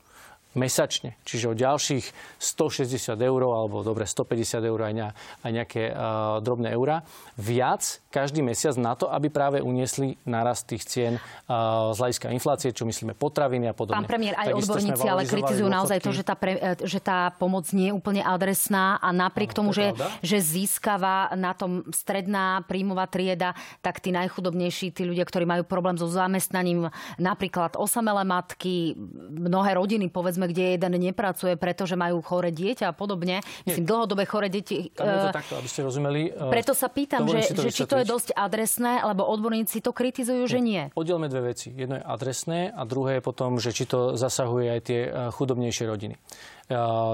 [0.54, 1.18] mesačne.
[1.26, 2.06] Čiže o ďalších
[2.38, 5.08] 160 eur, alebo dobre 150 eur aj, ne,
[5.42, 7.02] aj nejaké uh, drobné eurá,
[7.38, 12.70] viac každý mesiac na to, aby práve uniesli narast tých cien uh, z hľadiska inflácie,
[12.70, 14.06] čo myslíme potraviny a podobne.
[14.06, 15.78] Pán premiér, aj Takisto odborníci ale kritizujú dôchodky.
[15.82, 19.52] naozaj to, že tá, pre, e, že tá pomoc nie je úplne adresná a napriek
[19.54, 19.86] Áno, tomu, to že,
[20.22, 25.98] že získava na tom stredná príjmová trieda, tak tí najchudobnejší, tí ľudia, ktorí majú problém
[25.98, 28.94] so zamestnaním, napríklad osamelé matky,
[29.34, 33.40] mnohé rodiny, povedzme, povedzme, kde jeden nepracuje, pretože majú chore dieťa a podobne.
[33.64, 34.92] Myslím, dlhodobé chore deti.
[34.92, 36.22] Tam je to uh, takto, aby ste rozumeli.
[36.32, 40.44] Uh, preto sa pýtam, že, že či to je dosť adresné, lebo odborníci to kritizujú,
[40.48, 40.92] že nie.
[40.94, 41.72] Oddielme dve veci.
[41.72, 45.00] Jedno je adresné a druhé je potom, že či to zasahuje aj tie
[45.32, 46.16] chudobnejšie rodiny.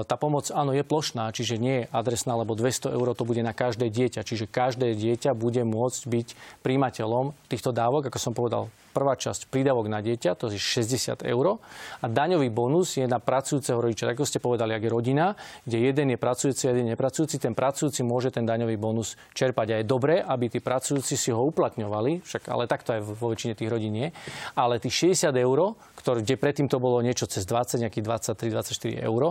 [0.06, 3.50] Tá pomoc, áno, je plošná, čiže nie je adresná, lebo 200 eur to bude na
[3.50, 4.22] každé dieťa.
[4.22, 6.28] Čiže každé dieťa bude môcť byť
[6.62, 11.62] príjimateľom týchto dávok, ako som povedal, prvá časť prídavok na dieťa, to je 60 eur.
[12.02, 14.10] A daňový bonus je na pracujúceho rodiča.
[14.10, 18.00] Ako ste povedali, ak je rodina, kde jeden je pracujúci a jeden nepracujúci, ten pracujúci
[18.02, 19.66] môže ten daňový bonus čerpať.
[19.70, 23.54] A je dobré, aby tí pracujúci si ho uplatňovali, však ale takto aj vo väčšine
[23.54, 24.08] tých rodín nie.
[24.56, 28.04] Ale tých 60 eur, ktoré, kde predtým to bolo niečo cez 20, nejakých
[28.34, 29.22] 23-24 eur,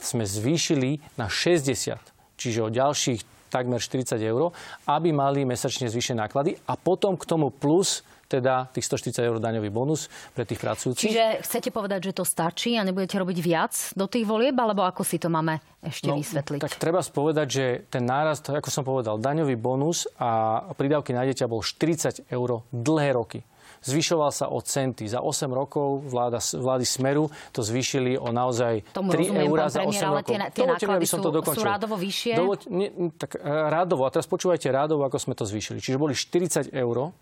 [0.00, 2.00] sme zvýšili na 60.
[2.34, 4.50] Čiže o ďalších takmer 40 eur,
[4.90, 9.70] aby mali mesačne zvýšené náklady a potom k tomu plus teda tých 140 eur daňový
[9.70, 11.10] bonus pre tých pracujúcich.
[11.10, 15.02] Čiže chcete povedať, že to stačí a nebudete robiť viac do tých volieb, alebo ako
[15.02, 16.60] si to máme ešte no, vysvetliť?
[16.64, 21.46] Tak treba spovedať, že ten nárast, ako som povedal, daňový bonus a prídavky na dieťa
[21.48, 23.40] bol 40 eur dlhé roky
[23.84, 25.04] zvyšoval sa o centy.
[25.04, 29.92] Za 8 rokov vláda, vlády Smeru to zvýšili o naozaj Tomu 3 eur za 8
[29.92, 30.24] premiér, rokov.
[30.24, 32.32] Tie, tie náklady sú, sú rádovo vyššie?
[32.34, 32.88] Dovoľ, nie,
[33.20, 34.08] tak e, rádovo.
[34.08, 35.78] A teraz počúvajte rádovo, ako sme to zvýšili.
[35.84, 37.12] Čiže boli 40 eur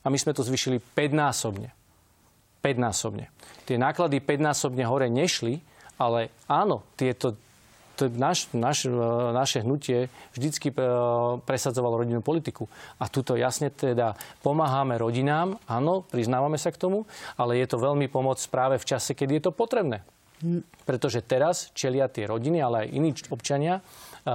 [0.00, 1.70] a my sme to zvýšili 5-násobne.
[2.60, 3.32] 5-násobne.
[3.64, 5.60] Tie náklady 5-násobne hore nešli,
[6.00, 7.36] ale áno, tieto
[8.00, 8.92] to naš, naš, e,
[9.36, 10.76] naše hnutie vždycky e,
[11.44, 12.64] presadzovalo rodinnú politiku.
[12.96, 17.04] A tuto jasne teda pomáhame rodinám, áno, priznávame sa k tomu,
[17.36, 20.00] ale je to veľmi pomoc práve v čase, keď je to potrebné.
[20.88, 23.84] Pretože teraz čelia tie rodiny, ale aj iní občania,
[24.24, 24.32] e,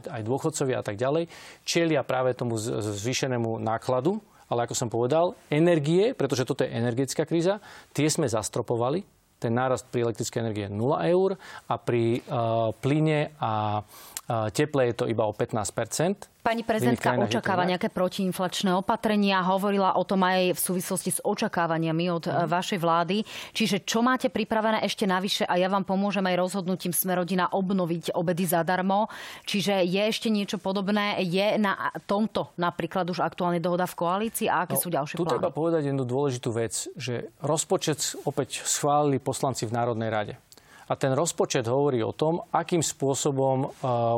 [0.00, 1.28] aj dôchodcovia a tak ďalej,
[1.68, 7.62] čelia práve tomu zvýšenému nákladu, ale ako som povedal, energie, pretože toto je energetická kríza,
[7.94, 9.04] tie sme zastropovali,
[9.38, 11.36] ten nárast pri elektrickej energie je 0 eur
[11.68, 17.64] a pri uh, plyne a uh, teple je to iba o 15 Pani prezidentka očakáva
[17.64, 19.40] nejaké protiinflačné opatrenia.
[19.48, 22.52] Hovorila o tom aj v súvislosti s očakávaniami od mm.
[22.52, 23.24] vašej vlády.
[23.56, 28.44] Čiže čo máte pripravené ešte navyše a ja vám pomôžem aj rozhodnutím Smerodina obnoviť obedy
[28.44, 29.08] zadarmo.
[29.48, 31.16] Čiže je ešte niečo podobné?
[31.24, 35.24] Je na tomto napríklad už aktuálne dohoda v koalícii a aké no, sú ďalšie tu
[35.24, 35.32] plány?
[35.32, 40.36] Tu treba povedať jednu dôležitú vec, že rozpočet opäť schválili poslanci v Národnej rade.
[40.84, 43.70] A ten rozpočet hovorí o tom, akým spôsobom uh,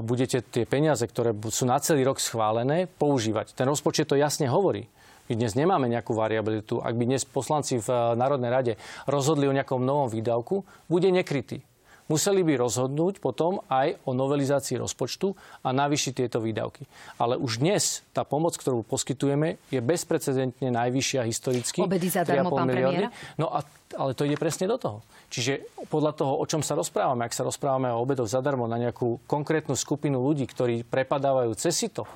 [0.03, 3.55] budete tie peniaze, ktoré sú na celý rok schválené, používať.
[3.55, 4.91] Ten rozpočet to jasne hovorí.
[5.31, 6.83] My dnes nemáme nejakú variabilitu.
[6.83, 8.73] Ak by dnes poslanci v uh, Národnej rade
[9.07, 11.63] rozhodli o nejakom novom výdavku, bude nekrytý
[12.07, 16.87] museli by rozhodnúť potom aj o novelizácii rozpočtu a navýšiť tieto výdavky.
[17.19, 21.83] Ale už dnes tá pomoc, ktorú poskytujeme, je bezprecedentne najvyššia historicky.
[21.83, 23.11] Obedy zadarmo, pán premiér.
[23.39, 23.67] No a,
[23.99, 24.99] ale to ide presne do toho.
[25.31, 29.23] Čiže podľa toho, o čom sa rozprávame, ak sa rozprávame o obedoch zadarmo na nejakú
[29.27, 32.07] konkrétnu skupinu ľudí, ktorí prepadávajú cez sito,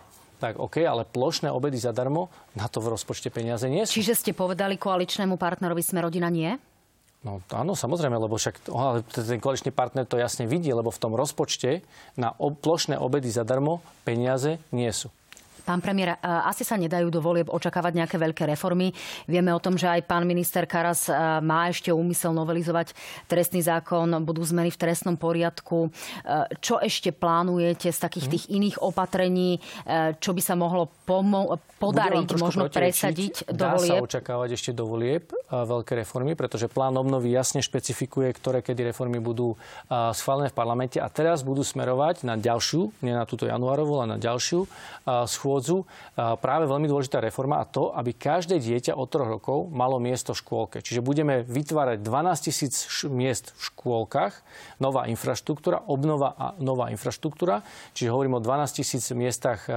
[0.41, 4.01] tak OK, ale plošné obedy zadarmo, na to v rozpočte peniaze nie sú.
[4.01, 6.57] Čiže ste povedali koaličnému partnerovi Sme rodina nie?
[7.21, 8.65] No áno, samozrejme, lebo však
[9.13, 11.85] ten koaličný partner to jasne vidí, lebo v tom rozpočte
[12.17, 15.13] na plošné obedy zadarmo peniaze nie sú.
[15.71, 18.91] Pán premiér, asi sa nedajú do volieb očakávať nejaké veľké reformy.
[19.31, 21.07] Vieme o tom, že aj pán minister Karas
[21.47, 22.91] má ešte úmysel novelizovať
[23.31, 25.95] trestný zákon, budú zmeny v trestnom poriadku.
[26.59, 28.33] Čo ešte plánujete z takých mhm.
[28.35, 29.63] tých iných opatrení,
[30.19, 34.03] čo by sa mohlo pomo- podariť, možno presadiť do Dá volieb?
[34.03, 39.23] sa očakávať ešte do volieb veľké reformy, pretože plán obnovy jasne špecifikuje, ktoré kedy reformy
[39.23, 39.55] budú
[39.89, 44.19] schválené v parlamente a teraz budú smerovať na ďalšiu, nie na túto januárovú, ale na
[44.19, 44.67] ďalšiu
[45.31, 45.60] schôdzu.
[46.17, 50.41] Práve veľmi dôležitá reforma a to, aby každé dieťa od troch rokov malo miesto v
[50.41, 50.79] škôlke.
[50.81, 54.41] Čiže budeme vytvárať 12 tisíc miest v škôlkach,
[54.81, 57.63] nová infraštruktúra, obnova a nová infraštruktúra.
[57.93, 59.69] Čiže hovorím o 12 tisíc miestach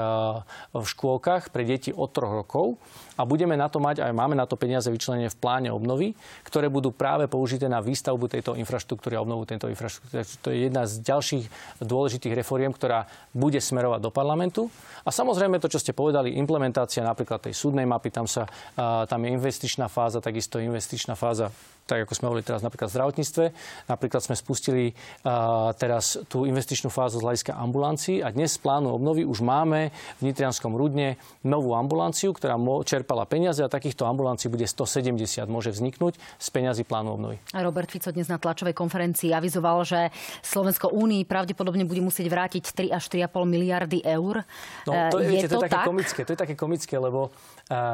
[0.72, 2.80] v škôlkach pre deti od troch rokov
[3.14, 6.70] a budeme na to mať, aj máme na to peniaze vyčlenené v pláne obnovy, ktoré
[6.70, 10.26] budú práve použité na výstavbu tejto infraštruktúry a obnovu tejto infraštruktúry.
[10.42, 11.46] To je jedna z ďalších
[11.84, 14.62] dôležitých reforiem, ktorá bude smerovať do parlamentu.
[15.04, 18.48] A samozrejme to, čo ste povedali, implementácia napríklad tej súdnej mapy, tam, sa,
[18.80, 21.52] tam je investičná fáza, takisto investičná fáza
[21.84, 23.46] tak ako sme hovorili teraz napríklad v zdravotníctve.
[23.92, 28.96] Napríklad sme spustili uh, teraz tú investičnú fázu z hľadiska ambulancií a dnes z plánu
[28.96, 32.56] obnovy už máme v Nitrianskom Rudne novú ambulanciu, ktorá
[32.88, 37.38] čerpala peniaze a takýchto ambulancií bude 170, môže vzniknúť z peňazí plánu obnovy.
[37.52, 40.08] Robert Fico dnes na tlačovej konferencii avizoval, že
[40.40, 44.48] Slovensko Únii pravdepodobne bude musieť vrátiť 3 až 3,5 miliardy eur.
[44.88, 45.88] No, to, je, je to, to, je také tak?
[45.88, 47.34] komické, to je také komické, lebo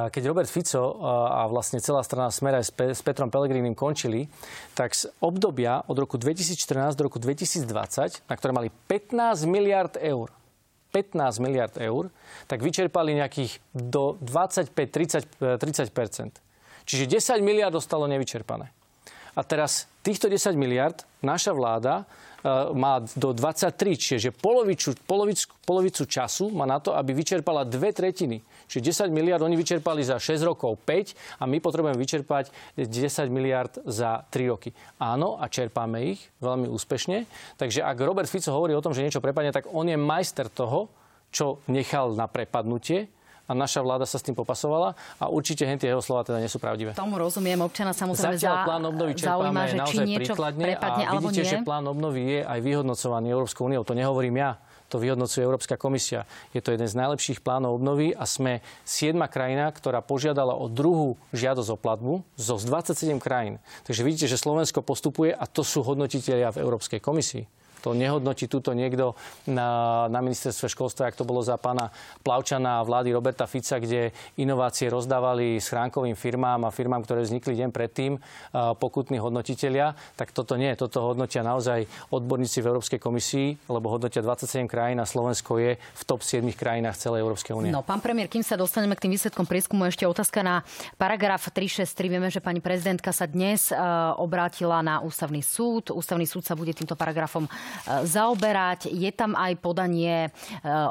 [0.09, 4.25] keď Robert Fico a vlastne celá strana Smera s, Pe- s Petrom Pelegrínim končili,
[4.73, 10.33] tak z obdobia od roku 2014 do roku 2020, na ktoré mali 15 miliard eur,
[10.89, 12.09] 15 miliard eur,
[12.49, 15.93] tak vyčerpali nejakých do 25-30
[16.89, 18.73] Čiže 10 miliard ostalo nevyčerpané.
[19.37, 22.09] A teraz týchto 10 miliard naša vláda
[22.73, 28.39] má do 23, čiže polovicu, polovicu, polovicu času má na to, aby vyčerpala dve tretiny
[28.69, 32.85] Čiže 10 miliard oni vyčerpali za 6 rokov 5 a my potrebujeme vyčerpať 10
[33.33, 34.69] miliard za 3 roky.
[35.01, 37.25] Áno, a čerpáme ich veľmi úspešne.
[37.57, 40.85] Takže ak Robert Fico hovorí o tom, že niečo prepadne, tak on je majster toho,
[41.33, 43.09] čo nechal na prepadnutie
[43.49, 46.61] a naša vláda sa s tým popasovala a určite hentie jeho slova teda nie sú
[46.61, 46.93] pravdivé.
[46.93, 51.41] Tomu rozumiem, občana samozrejme Zatiaľ za, plán obnovy zaujíma, že či niečo prepadne a vidíte,
[51.41, 51.51] nie.
[51.51, 53.81] že plán obnovy je aj vyhodnocovaný Európskou úniou.
[53.81, 56.25] To nehovorím ja to vyhodnocuje Európska komisia.
[56.49, 61.15] Je to jeden z najlepších plánov obnovy a sme siedma krajina, ktorá požiadala o druhú
[61.29, 63.61] žiadosť o platbu zo 27 krajín.
[63.85, 67.45] Takže vidíte, že Slovensko postupuje a to sú hodnotitelia v Európskej komisii.
[67.83, 69.15] To nehodnotí túto niekto
[69.47, 74.11] na, na ministerstve školstva, ak to bolo za pána Plavčana a vlády Roberta Fica, kde
[74.35, 78.11] inovácie rozdávali schránkovým firmám a firmám, ktoré vznikli deň predtým,
[78.77, 79.95] pokutní hodnotitelia.
[80.19, 80.71] Tak toto nie.
[80.75, 86.03] Toto hodnotia naozaj odborníci v Európskej komisii, lebo hodnotia 27 krajín a Slovensko je v
[86.03, 87.71] top 7 krajinách celej Európskej únie.
[87.71, 90.61] No, pán premiér, kým sa dostaneme k tým výsledkom prieskumu, ešte otázka na
[90.99, 92.11] paragraf 363.
[92.11, 93.71] Vieme, že pani prezidentka sa dnes
[94.19, 95.93] obrátila na ústavný súd.
[95.93, 97.47] Ústavný súd sa bude týmto paragrafom
[98.05, 98.89] zaoberať.
[98.91, 100.31] Je tam aj podanie eh,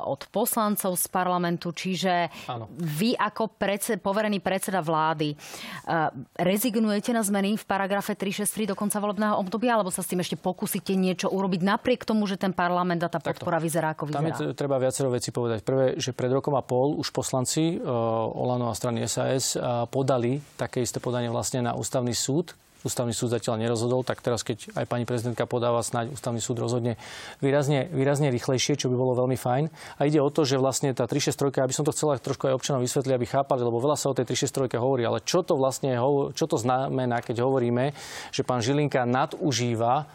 [0.05, 2.71] od poslancov z parlamentu, čiže Áno.
[2.79, 8.99] vy ako predsed, poverený predseda vlády eh, rezignujete na zmeny v paragrafe 363 do konca
[8.99, 13.03] volebného obdobia, alebo sa s tým ešte pokúsite niečo urobiť napriek tomu, že ten parlament
[13.05, 13.67] a tá podpora Takto.
[13.67, 14.21] vyzerá ako vyzerá?
[14.23, 15.63] Tam je treba viacero veci povedať.
[15.63, 19.59] Prvé, že pred rokom a pol už poslanci Olano a strany SAS
[19.91, 22.55] podali také isté podanie vlastne na ústavný súd,
[22.87, 26.95] ústavný súd zatiaľ nerozhodol, tak teraz, keď aj pani prezidentka podáva, snáď ústavný súd rozhodne
[27.43, 29.65] výrazne, výrazne rýchlejšie, čo by bolo veľmi fajn.
[29.99, 32.81] A ide o to, že vlastne tá 363, aby som to chcela trošku aj občanom
[32.83, 35.99] vysvetliť, aby chápali, lebo veľa sa o tej 363 hovorí, ale čo to vlastne
[36.35, 37.91] čo to znamená, keď hovoríme,
[38.31, 40.07] že pán Žilinka nadužíva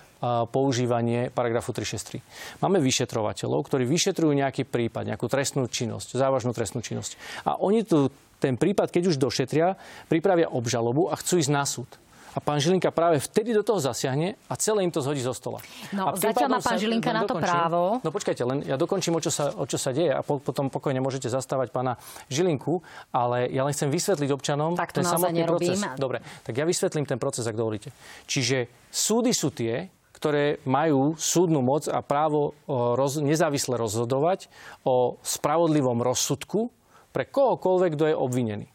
[0.55, 2.63] používanie paragrafu 363.
[2.63, 7.43] Máme vyšetrovateľov, ktorí vyšetrujú nejaký prípad, nejakú trestnú činnosť, závažnú trestnú činnosť.
[7.43, 8.07] A oni tu
[8.39, 9.75] ten prípad, keď už došetria,
[10.07, 11.87] pripravia obžalobu a chcú ísť na súd
[12.33, 15.61] a pán Žilinka práve vtedy do toho zasiahne a celé im to zhodí zo stola.
[15.93, 17.81] No, a zatiaľ má pán Žilinka na to dokončím, právo.
[18.01, 20.73] No počkajte, len ja dokončím, o čo sa, o čo sa deje a po, potom
[20.73, 22.01] pokojne môžete zastávať pána
[22.33, 22.81] Žilinku,
[23.13, 25.77] ale ja len chcem vysvetliť občanom tak to ten samotný nerobím.
[25.77, 26.01] proces.
[26.01, 27.93] Dobre, tak ja vysvetlím ten proces, ak dovolíte.
[28.25, 34.47] Čiže súdy sú tie, ktoré majú súdnu moc a právo roz, nezávisle rozhodovať
[34.87, 36.71] o spravodlivom rozsudku
[37.11, 38.67] pre kohokoľvek, kto je obvinený.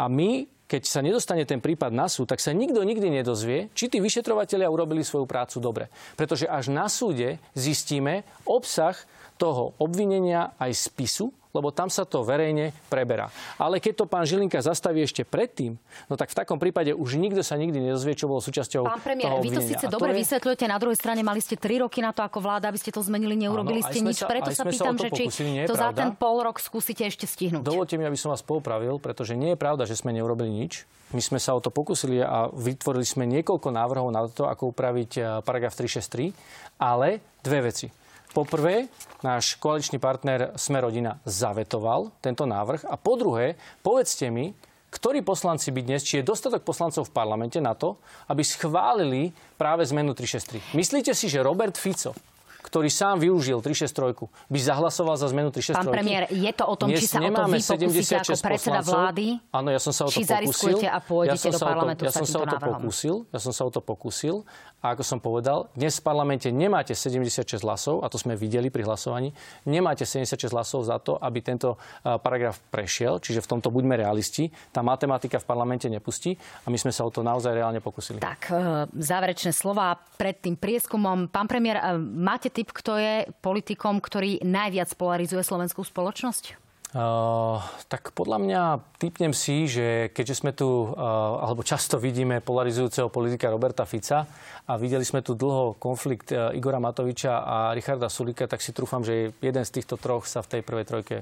[0.00, 3.90] A my keď sa nedostane ten prípad na súd, tak sa nikto nikdy nedozvie, či
[3.90, 5.90] tí vyšetrovateľia urobili svoju prácu dobre.
[6.14, 8.94] Pretože až na súde zistíme obsah
[9.40, 13.26] toho obvinenia aj spisu lebo tam sa to verejne preberá.
[13.58, 15.74] Ale keď to pán Žilinka zastaví ešte predtým,
[16.06, 19.34] no tak v takom prípade už nikto sa nikdy nedozvie, čo bolo súčasťou Pán premiér,
[19.34, 20.22] toho vy to síce dobre je...
[20.22, 23.02] vysvetľujete, na druhej strane mali ste 3 roky na to ako vláda, aby ste to
[23.02, 24.22] zmenili, neurobili Áno, ste nič.
[24.22, 27.26] Sa, Preto sa pýtam, sa že či pokusili, to za ten pol rok skúsite ešte
[27.26, 27.66] stihnúť.
[27.66, 30.86] Dovolte mi, aby som vás poupravil, pretože nie je pravda, že sme neurobili nič.
[31.10, 35.10] My sme sa o to pokusili a vytvorili sme niekoľko návrhov na to, ako upraviť
[35.18, 36.30] eh, paragraf 363,
[36.78, 37.90] ale dve veci.
[38.30, 38.86] Poprvé,
[39.26, 44.54] náš koaličný partner Smerodina zavetoval tento návrh a po druhé, povedzte mi,
[44.94, 47.98] ktorí poslanci by dnes, či je dostatok poslancov v parlamente na to,
[48.30, 50.78] aby schválili práve zmenu 363.
[50.78, 52.14] Myslíte si, že Robert Fico
[52.60, 55.80] ktorý sám využil 363, by zahlasoval za zmenu 363.
[55.80, 58.80] Pán premiér, je to o tom, Dnes či sa o to vy pokúsite ako predseda
[58.84, 59.26] vlády?
[59.50, 60.78] Áno, ja som sa o to či pokúsil.
[60.84, 63.16] a pôjdete ja do parlamentu ja som sa o to pokúsil.
[63.32, 64.36] Ja som sa o to pokúsil.
[64.80, 68.88] A ako som povedal, dnes v parlamente nemáte 76 hlasov, a to sme videli pri
[68.88, 69.28] hlasovaní,
[69.68, 74.48] nemáte 76 hlasov za to, aby tento paragraf prešiel, čiže v tomto buďme realisti.
[74.72, 76.32] Tá matematika v parlamente nepustí
[76.64, 78.24] a my sme sa o to naozaj reálne pokúsili.
[78.24, 81.28] Tak, e, záverečné slova pred tým prieskumom.
[81.28, 86.69] Pán premiér, e, máte typ, kto je politikom, ktorý najviac polarizuje slovenskú spoločnosť?
[86.90, 88.62] Uh, tak podľa mňa
[88.98, 94.26] typnem si, že keďže sme tu, uh, alebo často vidíme polarizujúceho politika Roberta Fica
[94.66, 99.06] a videli sme tu dlho konflikt uh, Igora Matoviča a Richarda Sulika, tak si trúfam,
[99.06, 101.16] že jeden z týchto troch sa v tej prvej trojke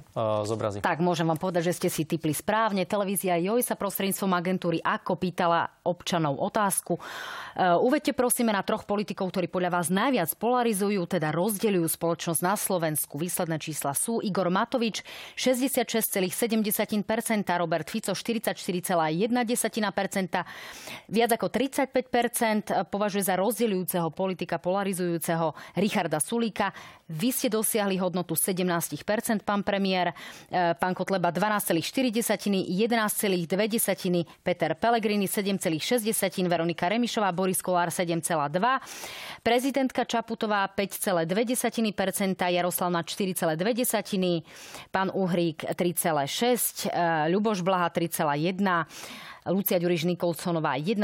[0.49, 0.81] zobrazí.
[0.81, 2.89] Tak môžem vám povedať, že ste si typli správne.
[2.89, 6.97] Televízia Joj sa prostredníctvom agentúry ako pýtala občanov otázku.
[7.59, 13.21] Uvedte prosíme na troch politikov, ktorí podľa vás najviac polarizujú, teda rozdeľujú spoločnosť na Slovensku.
[13.21, 15.05] Výsledné čísla sú Igor Matovič
[15.59, 20.47] 66,7%, Robert Fico 44,1%,
[21.11, 26.71] viac ako 35% považuje za rozdeľujúceho politika, polarizujúceho Richarda Sulíka.
[27.09, 30.15] Vy ste dosiahli hodnotu 17%, pán premiér,
[30.49, 40.71] e, pán Kotleba 12,4, 11,2, Peter Pellegrini 7,6, Veronika Remišová, Boris Kolár 7,2, prezidentka Čaputová
[40.71, 44.43] 5,2%, Jaroslav na 4,2,
[44.93, 46.89] pán Uhrík Sulík 3,6, e,
[47.33, 48.61] Ľuboš Blaha 3,1,
[49.49, 51.01] Lucia Ďuriš Nikolsonová 1,1,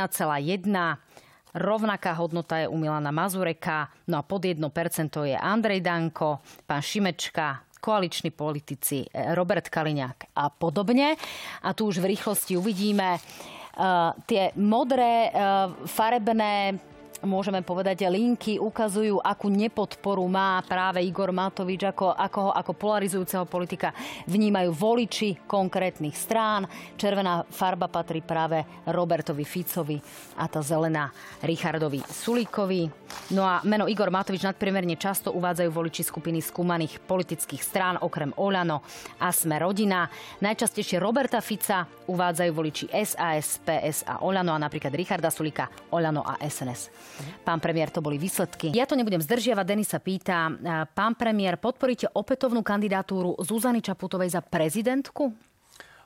[1.54, 7.60] Rovnaká hodnota je u Milana Mazureka, no a pod 1% je Andrej Danko, pán Šimečka,
[7.80, 11.14] koaliční politici e, Robert Kaliňák a podobne.
[11.62, 16.78] A tu už v rýchlosti uvidíme uh, tie modré, uh, farebné
[17.24, 23.90] môžeme povedať, linky ukazujú, akú nepodporu má práve Igor Matovič, ako, ako, ako polarizujúceho politika
[24.28, 26.68] vnímajú voliči konkrétnych strán.
[26.94, 29.98] Červená farba patrí práve Robertovi Ficovi
[30.38, 31.10] a tá zelená
[31.40, 32.86] Richardovi Sulíkovi.
[33.32, 38.84] No a meno Igor Matovič nadpriemerne často uvádzajú voliči skupiny skúmaných politických strán, okrem Olano
[39.18, 40.06] a Sme rodina.
[40.44, 46.36] Najčastejšie Roberta Fica uvádzajú voliči SAS, PS a Olano a napríklad Richarda Sulika, Olano a
[46.42, 47.13] SNS.
[47.44, 48.72] Pán premiér, to boli výsledky.
[48.72, 49.64] Ja to nebudem zdržiavať.
[49.66, 50.50] Denis sa pýta,
[50.96, 55.32] pán premiér, podporíte opätovnú kandidatúru Zuzany Čaputovej za prezidentku?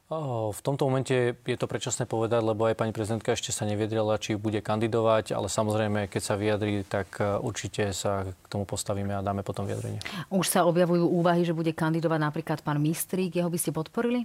[0.08, 4.40] V tomto momente je to predčasné povedať, lebo aj pani prezidentka ešte sa neviedrila, či
[4.40, 9.20] bude kandidovať, ale samozrejme, keď sa vyjadrí, tak e, určite sa k tomu postavíme a
[9.20, 10.00] dáme potom vyjadrenie.
[10.32, 13.36] Už sa objavujú úvahy, že bude kandidovať napríklad pán Mistrík.
[13.36, 14.24] Jeho by ste podporili?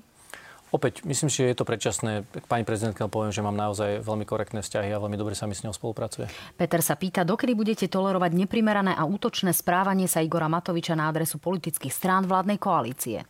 [0.73, 2.25] Opäť, myslím si, že je to predčasné.
[2.49, 5.61] Pani prezidentka poviem, že mám naozaj veľmi korektné vzťahy a veľmi dobre sa mi s
[5.61, 6.25] ňou spolupracuje.
[6.57, 11.37] Peter sa pýta, dokedy budete tolerovať neprimerané a útočné správanie sa Igora Matoviča na adresu
[11.37, 13.21] politických strán vládnej koalície?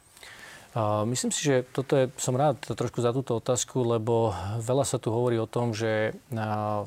[1.06, 5.12] Myslím si, že toto je, som rád trošku za túto otázku, lebo veľa sa tu
[5.14, 6.18] hovorí o tom, že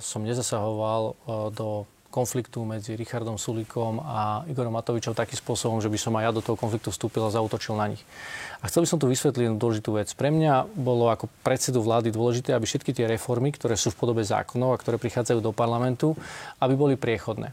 [0.01, 1.15] som nezasahoval
[1.53, 1.85] do
[2.17, 6.41] konfliktu medzi Richardom Sulíkom a Igorom Matovičom takým spôsobom, že by som aj ja do
[6.41, 8.01] toho konfliktu vstúpil a zautočil na nich.
[8.64, 10.09] A chcel by som tu vysvetliť jednu dôležitú vec.
[10.17, 14.25] Pre mňa bolo ako predsedu vlády dôležité, aby všetky tie reformy, ktoré sú v podobe
[14.25, 16.17] zákonov a ktoré prichádzajú do parlamentu,
[16.57, 17.53] aby boli priechodné.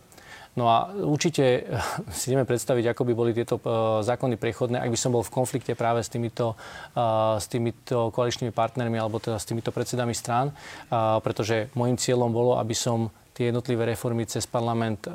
[0.54, 1.66] No a určite
[2.18, 5.34] si ideme predstaviť, ako by boli tieto uh, zákony priechodné, ak by som bol v
[5.34, 6.54] konflikte práve s týmito,
[6.94, 12.30] uh, s týmito koaličnými partnermi alebo teda s týmito predsedami strán, uh, pretože môjim cieľom
[12.30, 15.06] bolo, aby som tie jednotlivé reformy cez parlament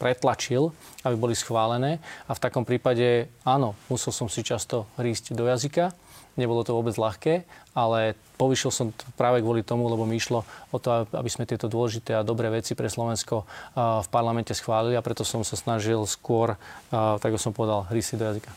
[0.00, 0.72] pretlačil,
[1.04, 2.00] aby boli schválené.
[2.24, 5.92] A v takom prípade, áno, musel som si často rísť do jazyka.
[6.40, 7.44] Nebolo to vôbec ľahké,
[7.76, 8.86] ale povyšil som
[9.18, 12.72] práve kvôli tomu, lebo mi išlo o to, aby sme tieto dôležité a dobré veci
[12.72, 13.44] pre Slovensko
[13.76, 16.56] v parlamente schválili a preto som sa snažil skôr,
[16.94, 18.50] tak som povedal, rísť do jazyka.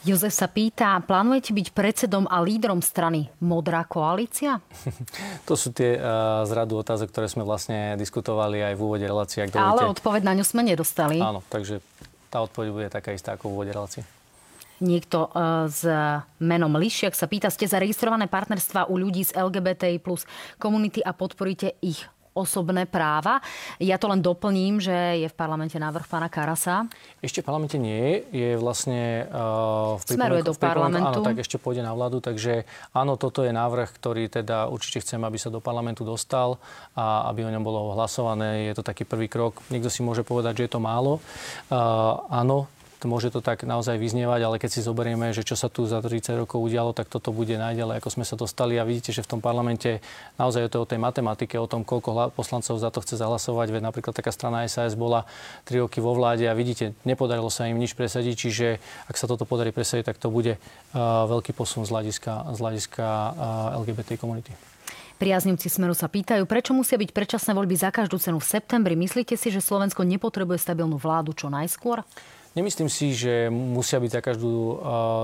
[0.00, 4.56] Jozef sa pýta, plánujete byť predsedom a lídrom strany Modrá koalícia?
[5.48, 9.44] To sú tie uh, zradu otázok, ktoré sme vlastne diskutovali aj v úvode relácie.
[9.52, 11.20] Ale odpoveď na ňu sme nedostali.
[11.20, 11.84] Áno, takže
[12.32, 14.02] tá odpoveď bude taká istá ako v úvode relácie.
[14.80, 15.84] Niekto e, s
[16.40, 20.24] menom Lišiak sa pýta, ste zaregistrované partnerstva u ľudí z LGBTI plus
[20.56, 22.00] komunity a podporíte ich
[22.34, 23.42] osobné práva.
[23.82, 26.86] Ja to len doplním, že je v parlamente návrh pána Karasa.
[27.18, 28.14] Ešte v parlamente nie je.
[28.30, 31.20] Je vlastne uh, v Smeruje do parlamentu.
[31.20, 32.22] Áno, tak ešte pôjde na vládu.
[32.22, 32.64] Takže
[32.94, 36.62] áno, toto je návrh, ktorý teda určite chcem, aby sa do parlamentu dostal
[36.94, 38.70] a aby o ňom bolo hlasované.
[38.70, 39.58] Je to taký prvý krok.
[39.68, 41.18] Niekto si môže povedať, že je to málo.
[41.66, 42.70] Uh, áno,
[43.06, 46.40] môže to tak naozaj vyznievať, ale keď si zoberieme, že čo sa tu za 30
[46.40, 49.40] rokov udialo, tak toto bude najďalej, ako sme sa dostali a vidíte, že v tom
[49.40, 50.02] parlamente
[50.36, 53.82] naozaj je to o tej matematike, o tom, koľko poslancov za to chce zahlasovať, veď
[53.84, 55.28] napríklad taká strana SAS bola
[55.68, 58.66] 3 roky vo vláde a vidíte, nepodarilo sa im nič presadiť, čiže
[59.06, 60.98] ak sa toto podarí presadiť, tak to bude uh,
[61.28, 64.52] veľký posun z hľadiska, z hľadiska uh, LGBT komunity.
[65.20, 68.96] Priaznivci Smeru sa pýtajú, prečo musia byť predčasné voľby za každú cenu v septembri.
[68.96, 72.00] Myslíte si, že Slovensko nepotrebuje stabilnú vládu čo najskôr?
[72.50, 74.54] Nemyslím si, že musia byť za každú,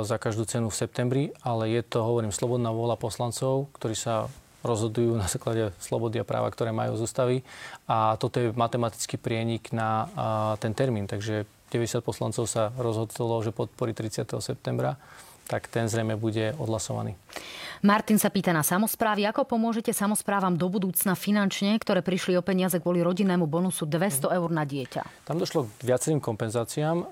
[0.07, 4.31] za každú cenu v septembri, ale je to, hovorím, slobodná vôľa poslancov, ktorí sa
[4.63, 7.37] rozhodujú na základe slobody a práva, ktoré majú z ústavy.
[7.91, 10.07] A toto je matematický prienik na
[10.63, 11.11] ten termín.
[11.11, 14.23] Takže 90 poslancov sa rozhodlo, že podporí 30.
[14.39, 14.95] septembra,
[15.47, 17.15] tak ten zrejme bude odhlasovaný.
[17.85, 19.29] Martin sa pýta na samozprávy.
[19.31, 24.51] Ako pomôžete samozprávam do budúcna finančne, ktoré prišli o peniaze kvôli rodinnému bonusu 200 eur
[24.51, 25.29] na dieťa?
[25.29, 27.07] Tam došlo k viacerým kompenzáciám.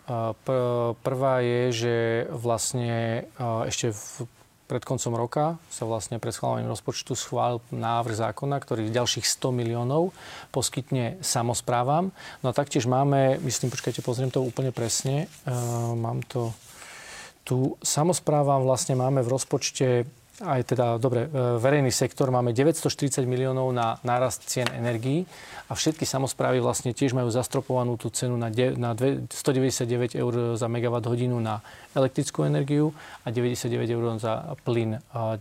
[1.05, 1.95] Prvá je, že
[2.33, 3.25] vlastne
[3.69, 4.27] ešte v
[4.65, 10.17] pred koncom roka sa vlastne pred schválením rozpočtu schválil návrh zákona, ktorý ďalších 100 miliónov
[10.49, 12.11] poskytne samozprávam.
[12.41, 16.57] No a taktiež máme, myslím, počkajte, pozriem to úplne presne, uh, mám to
[17.45, 20.09] tu, samozprávam vlastne máme v rozpočte
[20.43, 25.23] aj teda, dobre, e, verejný sektor máme 940 miliónov na nárast cien energií
[25.71, 30.67] a všetky samozprávy vlastne tiež majú zastropovanú tú cenu na, de, na 199 eur za
[30.67, 31.63] megawatt hodinu na
[31.95, 32.91] elektrickú energiu
[33.23, 34.99] a 99 eur za plyn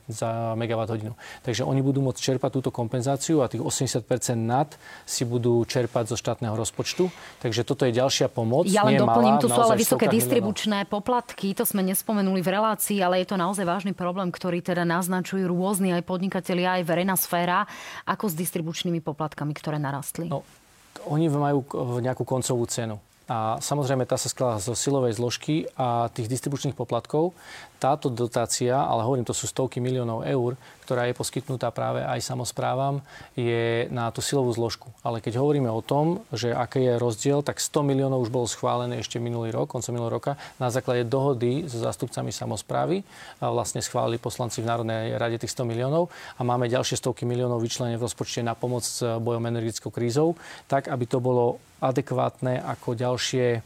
[0.08, 1.18] za megawatt hodinu.
[1.42, 4.06] Takže oni budú môcť čerpať túto kompenzáciu a tých 80
[4.40, 4.70] nad
[5.04, 7.10] si budú čerpať zo štátneho rozpočtu.
[7.42, 8.70] Takže toto je ďalšia pomoc.
[8.70, 11.02] Ja len doplním, tu sú ale vysoké distribučné miliónov.
[11.02, 11.58] poplatky.
[11.58, 15.92] To sme nespomenuli v relácii, ale je to naozaj vážny problém, ktorý teda naznačujú rôzni
[15.92, 17.66] aj podnikatelia, aj verejná sféra,
[18.06, 20.30] ako s distribučnými poplatkami, ktoré narastli.
[20.30, 20.46] No,
[21.10, 21.66] oni majú
[22.00, 23.02] nejakú koncovú cenu.
[23.28, 27.32] A samozrejme tá sa skladá zo silovej zložky a tých distribučných poplatkov
[27.84, 30.56] táto dotácia, ale hovorím, to sú stovky miliónov eur,
[30.88, 33.04] ktorá je poskytnutá práve aj samozprávam,
[33.36, 34.88] je na tú silovú zložku.
[35.04, 39.04] Ale keď hovoríme o tom, že aký je rozdiel, tak 100 miliónov už bolo schválené
[39.04, 43.04] ešte minulý rok, koncom minulého roka, na základe dohody so zástupcami samozprávy.
[43.44, 46.08] A vlastne schválili poslanci v Národnej rade tých 100 miliónov
[46.40, 50.40] a máme ďalšie stovky miliónov vyčlenené v rozpočte na pomoc s bojom energetickou krízou,
[50.72, 53.60] tak aby to bolo adekvátne ako ďalšie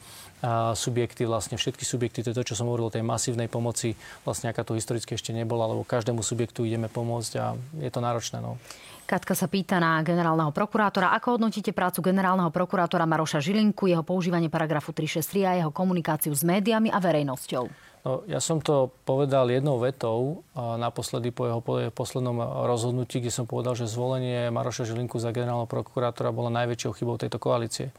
[0.78, 4.54] subjekty, vlastne všetky subjekty, to je to, čo som hovoril o tej masívnej pomoci, vlastne
[4.54, 8.38] aká to historicky ešte nebola, lebo každému subjektu ideme pomôcť a je to náročné.
[8.38, 8.62] No.
[9.08, 11.16] Katka sa pýta na generálneho prokurátora.
[11.16, 16.44] Ako hodnotíte prácu generálneho prokurátora Maroša Žilinku, jeho používanie paragrafu 363 a jeho komunikáciu s
[16.44, 17.66] médiami a verejnosťou?
[18.06, 23.74] No, ja som to povedal jednou vetou naposledy po jeho poslednom rozhodnutí, kde som povedal,
[23.80, 27.90] že zvolenie Maroša Žilinku za generálneho prokurátora bolo najväčšou chybou tejto koalície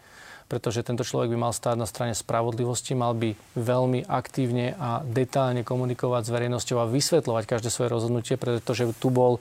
[0.49, 5.61] pretože tento človek by mal stáť na strane spravodlivosti, mal by veľmi aktívne a detálne
[5.61, 9.37] komunikovať s verejnosťou a vysvetľovať každé svoje rozhodnutie, pretože tu bol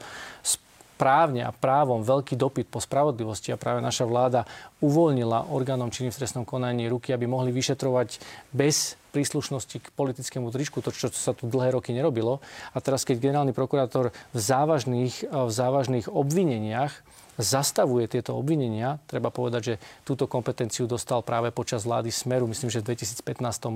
[0.97, 4.49] správne a právom veľký dopyt po spravodlivosti a práve naša vláda
[4.81, 8.17] uvoľnila orgánom činným v trestnom konaní ruky, aby mohli vyšetrovať
[8.49, 12.41] bez príslušnosti k politickému tričku, to, čo sa tu dlhé roky nerobilo.
[12.73, 17.05] A teraz, keď generálny prokurátor v závažných, v závažných obvineniach
[17.37, 18.97] zastavuje tieto obvinenia.
[19.05, 23.23] Treba povedať, že túto kompetenciu dostal práve počas vlády Smeru, myslím, že v 2015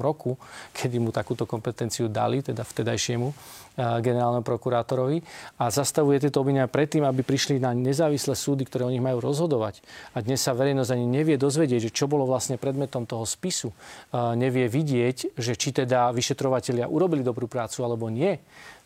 [0.02, 0.36] roku,
[0.74, 3.30] kedy mu takúto kompetenciu dali, teda vtedajšiemu
[3.78, 5.24] generálnemu prokurátorovi
[5.58, 9.80] a zastavuje tieto obvinenia predtým, aby prišli na nezávislé súdy, ktoré o nich majú rozhodovať.
[10.12, 13.72] A dnes sa verejnosť ani nevie dozvedieť, že čo bolo vlastne predmetom toho spisu.
[13.72, 18.40] Eh, nevie vidieť, že či teda vyšetrovatelia urobili dobrú prácu alebo nie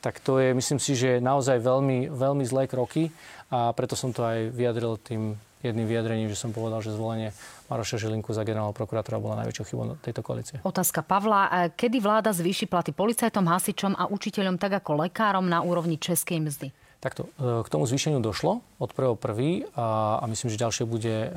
[0.05, 3.09] tak to je, myslím si, že naozaj veľmi, veľmi zlé kroky
[3.49, 5.33] a preto som to aj vyjadril tým
[5.63, 7.31] jedným vyjadrením, že som povedal, že zvolenie
[7.71, 10.59] Maroša Žilinku za generálneho prokurátora bola najväčšou chybou tejto koalície.
[10.61, 11.71] Otázka Pavla.
[11.73, 16.69] Kedy vláda zvýši platy policajtom, hasičom a učiteľom tak ako lekárom na úrovni českej mzdy?
[16.99, 19.69] Takto, e, k tomu zvýšeniu došlo od 1.1.
[19.77, 21.29] A, a myslím, že ďalšie bude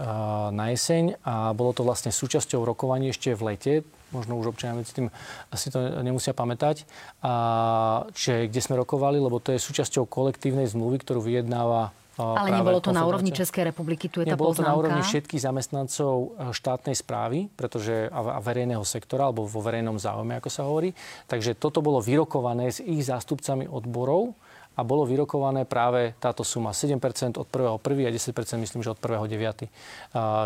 [0.52, 1.20] na jeseň.
[1.24, 3.74] A bolo to vlastne súčasťou rokovaní ešte v lete
[4.08, 5.12] možno už občania medzi tým
[5.52, 6.88] asi to nemusia pamätať,
[7.20, 12.82] a, čiže kde sme rokovali, lebo to je súčasťou kolektívnej zmluvy, ktorú vyjednáva Ale nebolo
[12.82, 14.66] to na úrovni Českej republiky, tu je Nebolo tá poznámka.
[14.66, 19.94] to na úrovni všetkých zamestnancov e, štátnej správy, pretože a verejného sektora, alebo vo verejnom
[20.02, 20.90] záujme, ako sa hovorí.
[21.30, 24.34] Takže toto bolo vyrokované s ich zástupcami odborov
[24.78, 27.78] a bolo vyrokované práve táto suma 7% od 1.1.
[28.06, 29.66] a 10% myslím, že od 1.9.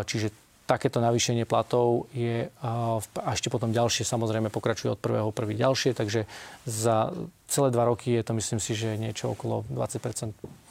[0.09, 0.33] Čiže
[0.65, 2.97] takéto navýšenie platov je a
[3.35, 5.53] ešte potom ďalšie samozrejme pokračuje od 1.1.
[5.53, 6.25] ďalšie, takže
[6.65, 7.13] za
[7.45, 10.62] celé dva roky je to myslím si, že niečo okolo 20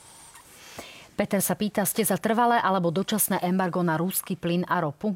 [1.12, 5.12] Peter sa pýta, ste za trvalé alebo dočasné embargo na rúsky plyn a ropu?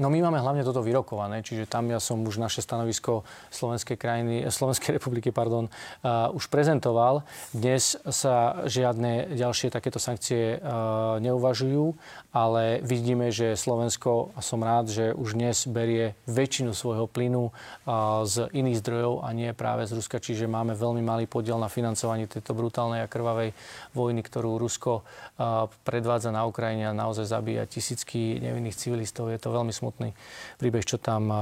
[0.00, 4.48] No my máme hlavne toto vyrokované, čiže tam ja som už naše stanovisko Slovenskej, krajiny,
[4.48, 7.28] Slovenskej republiky pardon, uh, už prezentoval.
[7.52, 11.92] Dnes sa žiadne ďalšie takéto sankcie uh, neuvažujú,
[12.32, 18.24] ale vidíme, že Slovensko, a som rád, že už dnes berie väčšinu svojho plynu uh,
[18.24, 22.24] z iných zdrojov a nie práve z Ruska, čiže máme veľmi malý podiel na financovaní
[22.32, 23.52] tejto brutálnej a krvavej
[23.92, 29.28] vojny, ktorú Rusko uh, predvádza na Ukrajine a naozaj zabíja tisícky nevinných civilistov.
[29.28, 30.14] Je to veľmi smutný
[30.62, 31.34] príbeh, čo tam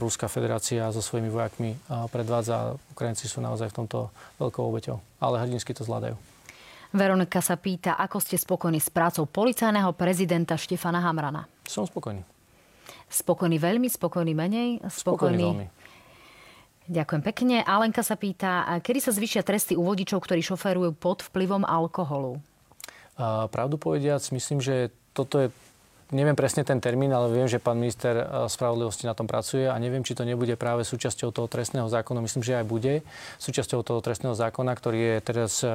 [0.00, 1.76] Ruská federácia so svojimi vojakmi
[2.08, 2.80] predvádza.
[2.96, 4.08] Ukrajinci sú naozaj v tomto
[4.40, 6.16] veľkou obeťou, ale hrdinsky to zvládajú.
[6.96, 11.44] Veronika sa pýta, ako ste spokojní s prácou policajného prezidenta Štefana Hamrana?
[11.68, 12.24] Som spokojný.
[13.10, 14.80] Spokojný veľmi, spokojný menej?
[14.88, 15.66] Spokojný, spokojný veľmi.
[16.84, 17.56] Ďakujem pekne.
[17.64, 22.38] Alenka sa pýta, kedy sa zvyšia tresty u vodičov, ktorí šoférujú pod vplyvom alkoholu?
[23.50, 25.48] pravdu povediac, myslím, že toto je
[26.14, 29.74] neviem presne ten termín, ale viem, že pán minister eh, spravodlivosti na tom pracuje a
[29.76, 32.22] neviem, či to nebude práve súčasťou toho trestného zákona.
[32.22, 33.02] Myslím, že aj bude
[33.42, 35.70] súčasťou toho trestného zákona, ktorý je teraz eh,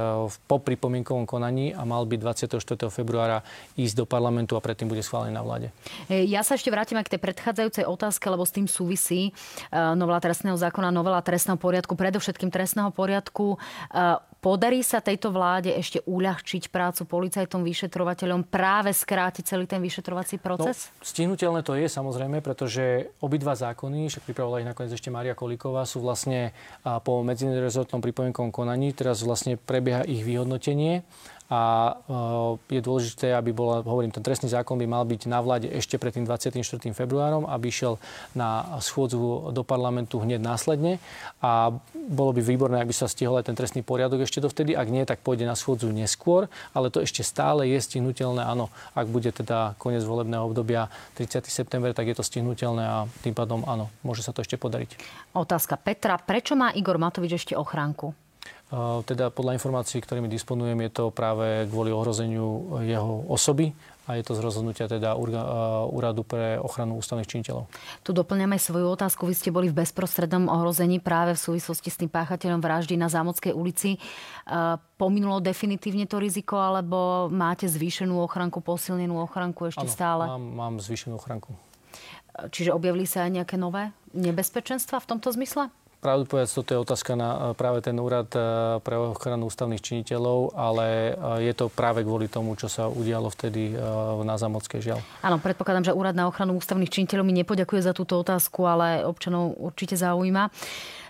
[0.48, 2.20] po pripomienkovom konaní a mal byť
[2.56, 2.90] 24.
[2.90, 3.44] februára
[3.76, 5.76] ísť do parlamentu a predtým bude schválený na vláde.
[6.08, 9.36] Eh, ja sa ešte vrátim aj k tej predchádzajúcej otázke, lebo s tým súvisí
[9.74, 13.60] novela trestného zákona, novela trestného poriadku, predovšetkým trestného poriadku.
[14.40, 20.94] Podarí sa tejto vláde ešte uľahčiť prácu policajtom, vyšetrovateľom, práve skrátiť celý ten vyšetrovací proces?
[20.94, 25.88] No, stihnutelné to je samozrejme, pretože obidva zákony, však pripravovala ich nakoniec ešte Maria Kolíková,
[25.88, 26.54] sú vlastne
[26.84, 28.94] po medzirezortnom pripomienkovom konaní.
[28.94, 31.02] Teraz vlastne prebieha ich vyhodnotenie
[31.50, 31.62] a
[32.70, 35.98] e, je dôležité, aby bola, hovorím, ten trestný zákon by mal byť na vláde ešte
[35.98, 36.62] pred tým 24.
[36.94, 37.98] februárom, aby išiel
[38.38, 41.02] na schôdzu do parlamentu hneď následne
[41.42, 44.78] a bolo by výborné, ak by sa stihol aj ten trestný poriadok ešte dovtedy.
[44.78, 46.46] Ak nie, tak pôjde na schôdzu neskôr,
[46.78, 48.46] ale to ešte stále je stihnutelné.
[48.46, 51.50] Áno, ak bude teda koniec volebného obdobia 30.
[51.50, 55.02] september, tak je to stihnutelné a tým pádom áno, môže sa to ešte podariť.
[55.34, 56.22] Otázka Petra.
[56.22, 58.29] Prečo má Igor Matovič ešte ochránku?
[59.10, 63.74] Teda podľa informácií, ktorými disponujem, je to práve kvôli ohrozeniu jeho osoby
[64.06, 65.18] a je to z rozhodnutia teda
[65.90, 67.66] Úradu pre ochranu ústavných činiteľov.
[68.06, 69.26] Tu doplňame svoju otázku.
[69.26, 73.58] Vy ste boli v bezprostrednom ohrození práve v súvislosti s tým páchateľom vraždy na Zámodskej
[73.58, 73.98] ulici.
[75.02, 80.24] Pominulo definitívne to riziko, alebo máte zvýšenú ochranku, posilnenú ochranku ešte ano, stále?
[80.30, 81.58] Mám, mám zvýšenú ochranku.
[82.54, 85.74] Čiže objavili sa aj nejaké nové nebezpečenstva v tomto zmysle?
[86.00, 88.40] Pravdu povedať, toto je otázka na e, práve ten úrad e,
[88.80, 93.76] pre ochranu ústavných činiteľov, ale e, je to práve kvôli tomu, čo sa udialo vtedy
[94.24, 95.00] na Zamockej žiaľ.
[95.20, 99.60] Áno, predpokladám, že úrad na ochranu ústavných činiteľov mi nepoďakuje za túto otázku, ale občanov
[99.60, 100.48] určite zaujíma.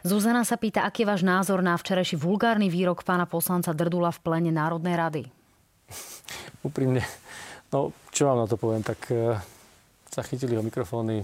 [0.01, 4.19] Zuzana sa pýta, aký je váš názor na včerajší vulgárny výrok pána poslanca Drdula v
[4.25, 5.21] plene Národnej rady?
[6.65, 7.05] Úprimne,
[7.69, 9.05] no čo vám na to poviem, tak
[10.09, 11.21] zachytili ho mikrofóny.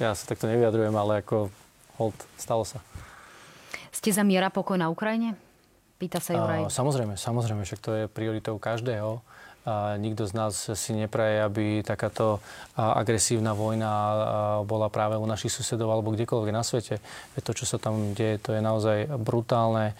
[0.00, 1.52] Ja sa takto nevyjadrujem, ale ako
[1.96, 2.80] hold, stalo sa.
[3.92, 5.36] Ste za miera pokoj na Ukrajine?
[5.96, 6.68] Pýta sa Juraj.
[6.68, 9.24] Uh, samozrejme, samozrejme, však to je prioritou každého.
[9.98, 12.38] Nikto z nás si nepraje, aby takáto
[12.78, 13.90] agresívna vojna
[14.62, 17.02] bola práve u našich susedov alebo kdekoľvek na svete.
[17.42, 19.98] To, čo sa tam deje, to je naozaj brutálne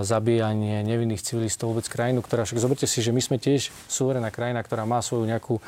[0.00, 4.64] zabíjanie nevinných civilistov, vôbec krajinu, ktorá však zoberte si, že my sme tiež suverená krajina,
[4.64, 5.60] ktorá má svoju nejakú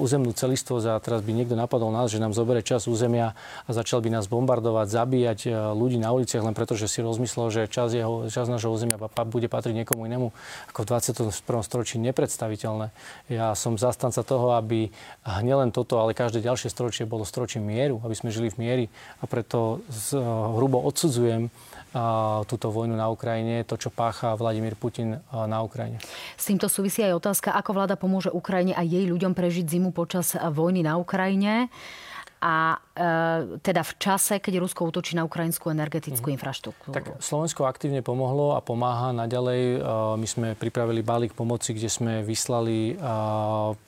[0.00, 3.36] územnú celistvosť a teraz by niekto napadol nás, že nám zobere čas územia
[3.68, 7.62] a začal by nás bombardovať, zabíjať ľudí na uliciach len preto, že si rozmyslel, že
[7.68, 8.96] čas, jeho, čas nášho územia
[9.28, 10.32] bude patriť niekomu inému,
[10.72, 11.36] ako v 21.
[11.60, 12.86] storočí nepredstaví nepredstaviteľné.
[13.26, 14.88] Ja som zastanca toho, aby
[15.42, 18.84] nielen toto, ale každé ďalšie storočie bolo storočím mieru, aby sme žili v miery
[19.18, 21.50] a preto z, hrubo odsudzujem
[22.46, 25.96] túto vojnu na Ukrajine, to, čo pácha Vladimír Putin na Ukrajine.
[26.36, 30.36] S týmto súvisí aj otázka, ako vláda pomôže Ukrajine a jej ľuďom prežiť zimu počas
[30.36, 31.72] vojny na Ukrajine.
[32.36, 36.34] A e, teda v čase, keď Rusko útočí na ukrajinskú energetickú mm.
[36.36, 36.92] infraštruktúru.
[36.92, 39.60] Tak Slovensko aktívne pomohlo a pomáha naďalej.
[39.60, 39.78] E,
[40.20, 43.04] my sme pripravili balík pomoci, kde sme vyslali e,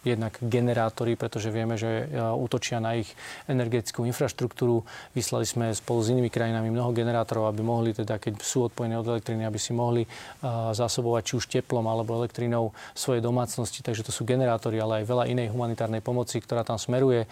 [0.09, 3.13] jednak generátory, pretože vieme, že e, útočia na ich
[3.53, 4.81] energetickú infraštruktúru.
[5.13, 9.07] Vyslali sme spolu s inými krajinami mnoho generátorov, aby mohli, teda, keď sú odpojené od
[9.13, 10.09] elektriny, aby si mohli e,
[10.73, 13.85] zásobovať či už teplom alebo elektrinou svoje domácnosti.
[13.85, 17.29] Takže to sú generátory, ale aj veľa inej humanitárnej pomoci, ktorá tam smeruje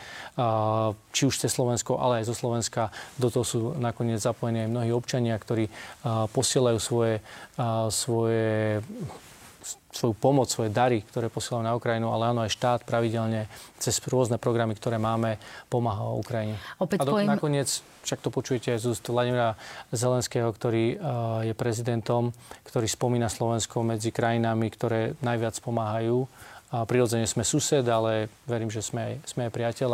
[1.15, 2.95] či už cez Slovensko, ale aj zo Slovenska.
[3.17, 5.71] Do toho sú nakoniec zapojení aj mnohí občania, ktorí
[6.35, 7.25] posielajú svoje,
[7.89, 8.85] svoje
[9.97, 13.49] svoju pomoc, svoje dary, ktoré posielajú na Ukrajinu, ale áno, aj štát pravidelne
[13.81, 15.41] cez rôzne programy, ktoré máme,
[15.73, 16.61] pomáha Ukrajine.
[16.77, 17.33] Opäť a do, poviem...
[17.33, 19.57] nakoniec, však to počujete aj z úst Vladimira
[19.89, 22.37] Zelenského, ktorý uh, je prezidentom,
[22.69, 26.29] ktorý spomína Slovensko medzi krajinami, ktoré najviac pomáhajú
[26.85, 29.91] prirodzene sme sused, ale verím, že sme aj, sme aj priateľ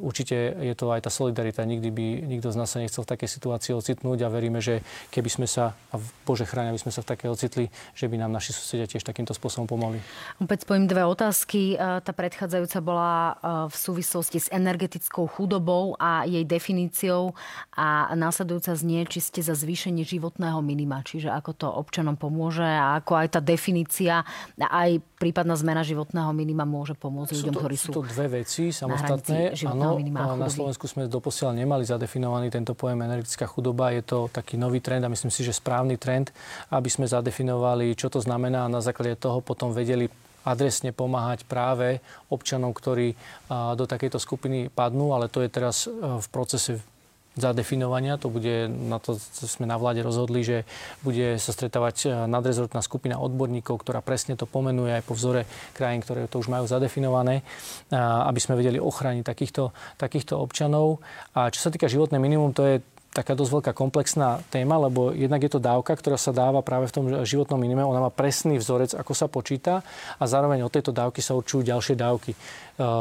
[0.00, 1.62] určite je to aj tá solidarita.
[1.62, 4.80] Nikdy by nikto z nás sa nechcel v takej situácii ocitnúť a veríme, že
[5.12, 8.32] keby sme sa, a Bože chráň, aby sme sa v také ocitli, že by nám
[8.32, 10.00] naši susedia tiež takýmto spôsobom pomohli.
[10.40, 11.76] Opäť spojím dve otázky.
[11.76, 13.36] Tá predchádzajúca bola
[13.68, 17.36] v súvislosti s energetickou chudobou a jej definíciou
[17.76, 22.96] a následujúca znie, či ste za zvýšenie životného minima, čiže ako to občanom pomôže a
[23.02, 24.24] ako aj tá definícia,
[24.56, 29.52] aj prípadná zmena životného minima môže pomôcť ľuďom, ktorí sú, sú to dve veci samostatné.
[29.68, 30.00] Áno,
[30.40, 33.92] na Slovensku sme doposiaľ nemali zadefinovaný tento pojem energetická chudoba.
[33.92, 36.32] Je to taký nový trend a myslím si, že správny trend,
[36.72, 40.08] aby sme zadefinovali, čo to znamená a na základe toho potom vedeli
[40.40, 42.00] adresne pomáhať práve
[42.32, 43.12] občanom, ktorí
[43.76, 46.80] do takejto skupiny padnú, ale to je teraz v procese
[47.38, 48.18] zadefinovania.
[48.18, 50.66] To bude, na to sme na vláde rozhodli, že
[51.06, 56.02] bude sa stretávať e, nadrezortná skupina odborníkov, ktorá presne to pomenuje aj po vzore krajín,
[56.02, 57.42] ktoré to už majú zadefinované,
[58.26, 61.02] aby sme vedeli ochrániť takýchto, takýchto občanov.
[61.34, 62.76] A čo sa týka životné minimum, to je
[63.10, 66.94] taká dosť veľká komplexná téma, lebo jednak je to dávka, ktorá sa dáva práve v
[66.94, 67.82] tom životnom minime.
[67.82, 69.82] Ona má presný vzorec, ako sa počíta
[70.16, 72.32] a zároveň od tejto dávky sa určujú ďalšie dávky.
[72.32, 72.38] E,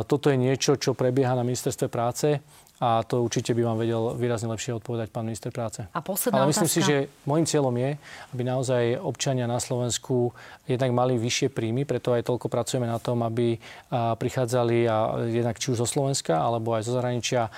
[0.10, 2.42] toto je niečo, čo prebieha na ministerstve práce
[2.80, 5.84] a to určite by vám vedel výrazne lepšie odpovedať pán minister práce.
[5.92, 6.80] A posledná Ale myslím otázka.
[6.80, 6.96] si, že
[7.28, 7.92] môjim cieľom je,
[8.32, 10.32] aby naozaj občania na Slovensku
[10.64, 13.60] jednak mali vyššie príjmy, preto aj toľko pracujeme na tom, aby
[13.92, 17.52] prichádzali a jednak či už zo Slovenska, alebo aj zo zahraničia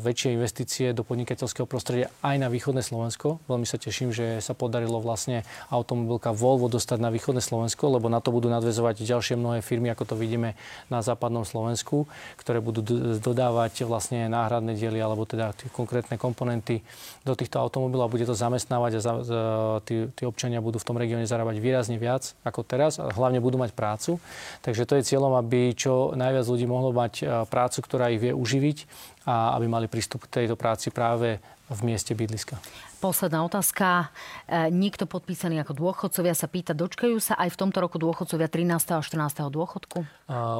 [0.00, 3.42] väčšie investície do podnikateľského prostredia aj na východné Slovensko.
[3.50, 8.24] Veľmi sa teším, že sa podarilo vlastne automobilka Volvo dostať na východné Slovensko, lebo na
[8.24, 10.56] to budú nadvezovať ďalšie mnohé firmy, ako to vidíme
[10.88, 12.08] na západnom Slovensku,
[12.40, 12.80] ktoré budú
[13.20, 16.82] dodávať vlastne náhradné diely alebo teda tie konkrétne komponenty
[17.22, 19.40] do týchto automobilov a bude to zamestnávať a za, za,
[19.86, 23.56] tí, tí občania budú v tom regióne zarábať výrazne viac ako teraz a hlavne budú
[23.58, 24.18] mať prácu.
[24.60, 28.32] Takže to je cieľom, aby čo najviac ľudí mohlo mať e, prácu, ktorá ich vie
[28.34, 28.78] uživiť
[29.26, 31.38] a aby mali prístup k tejto práci práve
[31.72, 32.58] v mieste bydliska.
[33.02, 34.14] Posledná otázka.
[34.46, 38.94] E, niekto podpísaný ako dôchodcovia sa pýta, dočkajú sa aj v tomto roku dôchodcovia 13.
[38.94, 39.50] a 14.
[39.50, 40.06] dôchodku?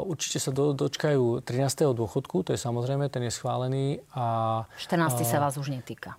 [0.02, 1.94] určite sa do, dočkajú 13.
[1.94, 4.02] dôchodku, to je samozrejme, ten je schválený.
[4.18, 5.22] A, 14.
[5.22, 6.18] A, sa vás už netýka.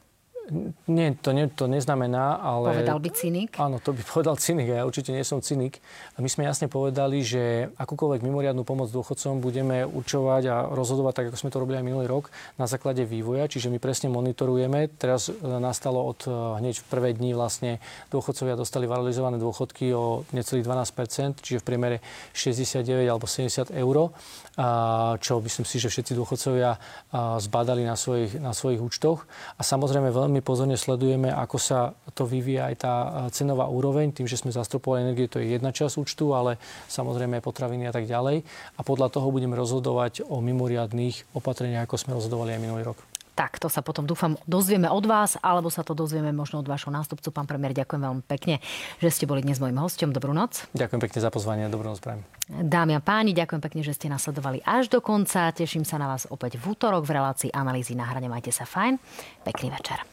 [0.92, 2.76] Nie, to, ne, to neznamená, ale...
[2.76, 3.56] Povedal by cynik?
[3.56, 5.80] Áno, to by povedal cynik a ja určite nie som cynik.
[6.16, 11.26] A my sme jasne povedali, že akúkoľvek mimoriadnú pomoc dôchodcom budeme určovať a rozhodovať tak,
[11.32, 12.28] ako sme to robili aj minulý rok,
[12.60, 14.92] na základe vývoja, čiže my presne monitorujeme.
[15.00, 17.80] Teraz e, nastalo od e, hneď v prvé dni vlastne
[18.12, 21.98] dôchodcovia dostali valorizované dôchodky o necelých 12%, čiže v priemere
[22.36, 24.12] 69 alebo 70 eur,
[25.18, 26.78] čo myslím si, že všetci dôchodcovia
[27.42, 29.26] zbadali na svojich, na svojich účtoch.
[29.58, 32.94] A samozrejme veľmi veľmi pozorne sledujeme, ako sa to vyvíja aj tá
[33.30, 34.10] cenová úroveň.
[34.10, 36.58] Tým, že sme zastropovali energie, to je jedna časť účtu, ale
[36.90, 38.42] samozrejme aj potraviny a tak ďalej.
[38.74, 42.98] A podľa toho budeme rozhodovať o mimoriadných opatreniach, ako sme rozhodovali aj minulý rok.
[43.34, 46.94] Tak, to sa potom dúfam dozvieme od vás, alebo sa to dozvieme možno od vášho
[46.94, 47.34] nástupcu.
[47.34, 48.62] Pán premiér, ďakujem veľmi pekne,
[49.02, 50.14] že ste boli dnes mojim hostom.
[50.14, 50.70] Dobrú noc.
[50.78, 51.66] Ďakujem pekne za pozvanie.
[51.66, 52.22] Dobrú noc prajem.
[52.46, 55.50] Dámy a páni, ďakujem pekne, že ste nasledovali až do konca.
[55.50, 58.30] Teším sa na vás opäť v útorok v relácii analýzy na hrane.
[58.30, 59.02] Majte sa fajn.
[59.42, 60.13] Pekný večer.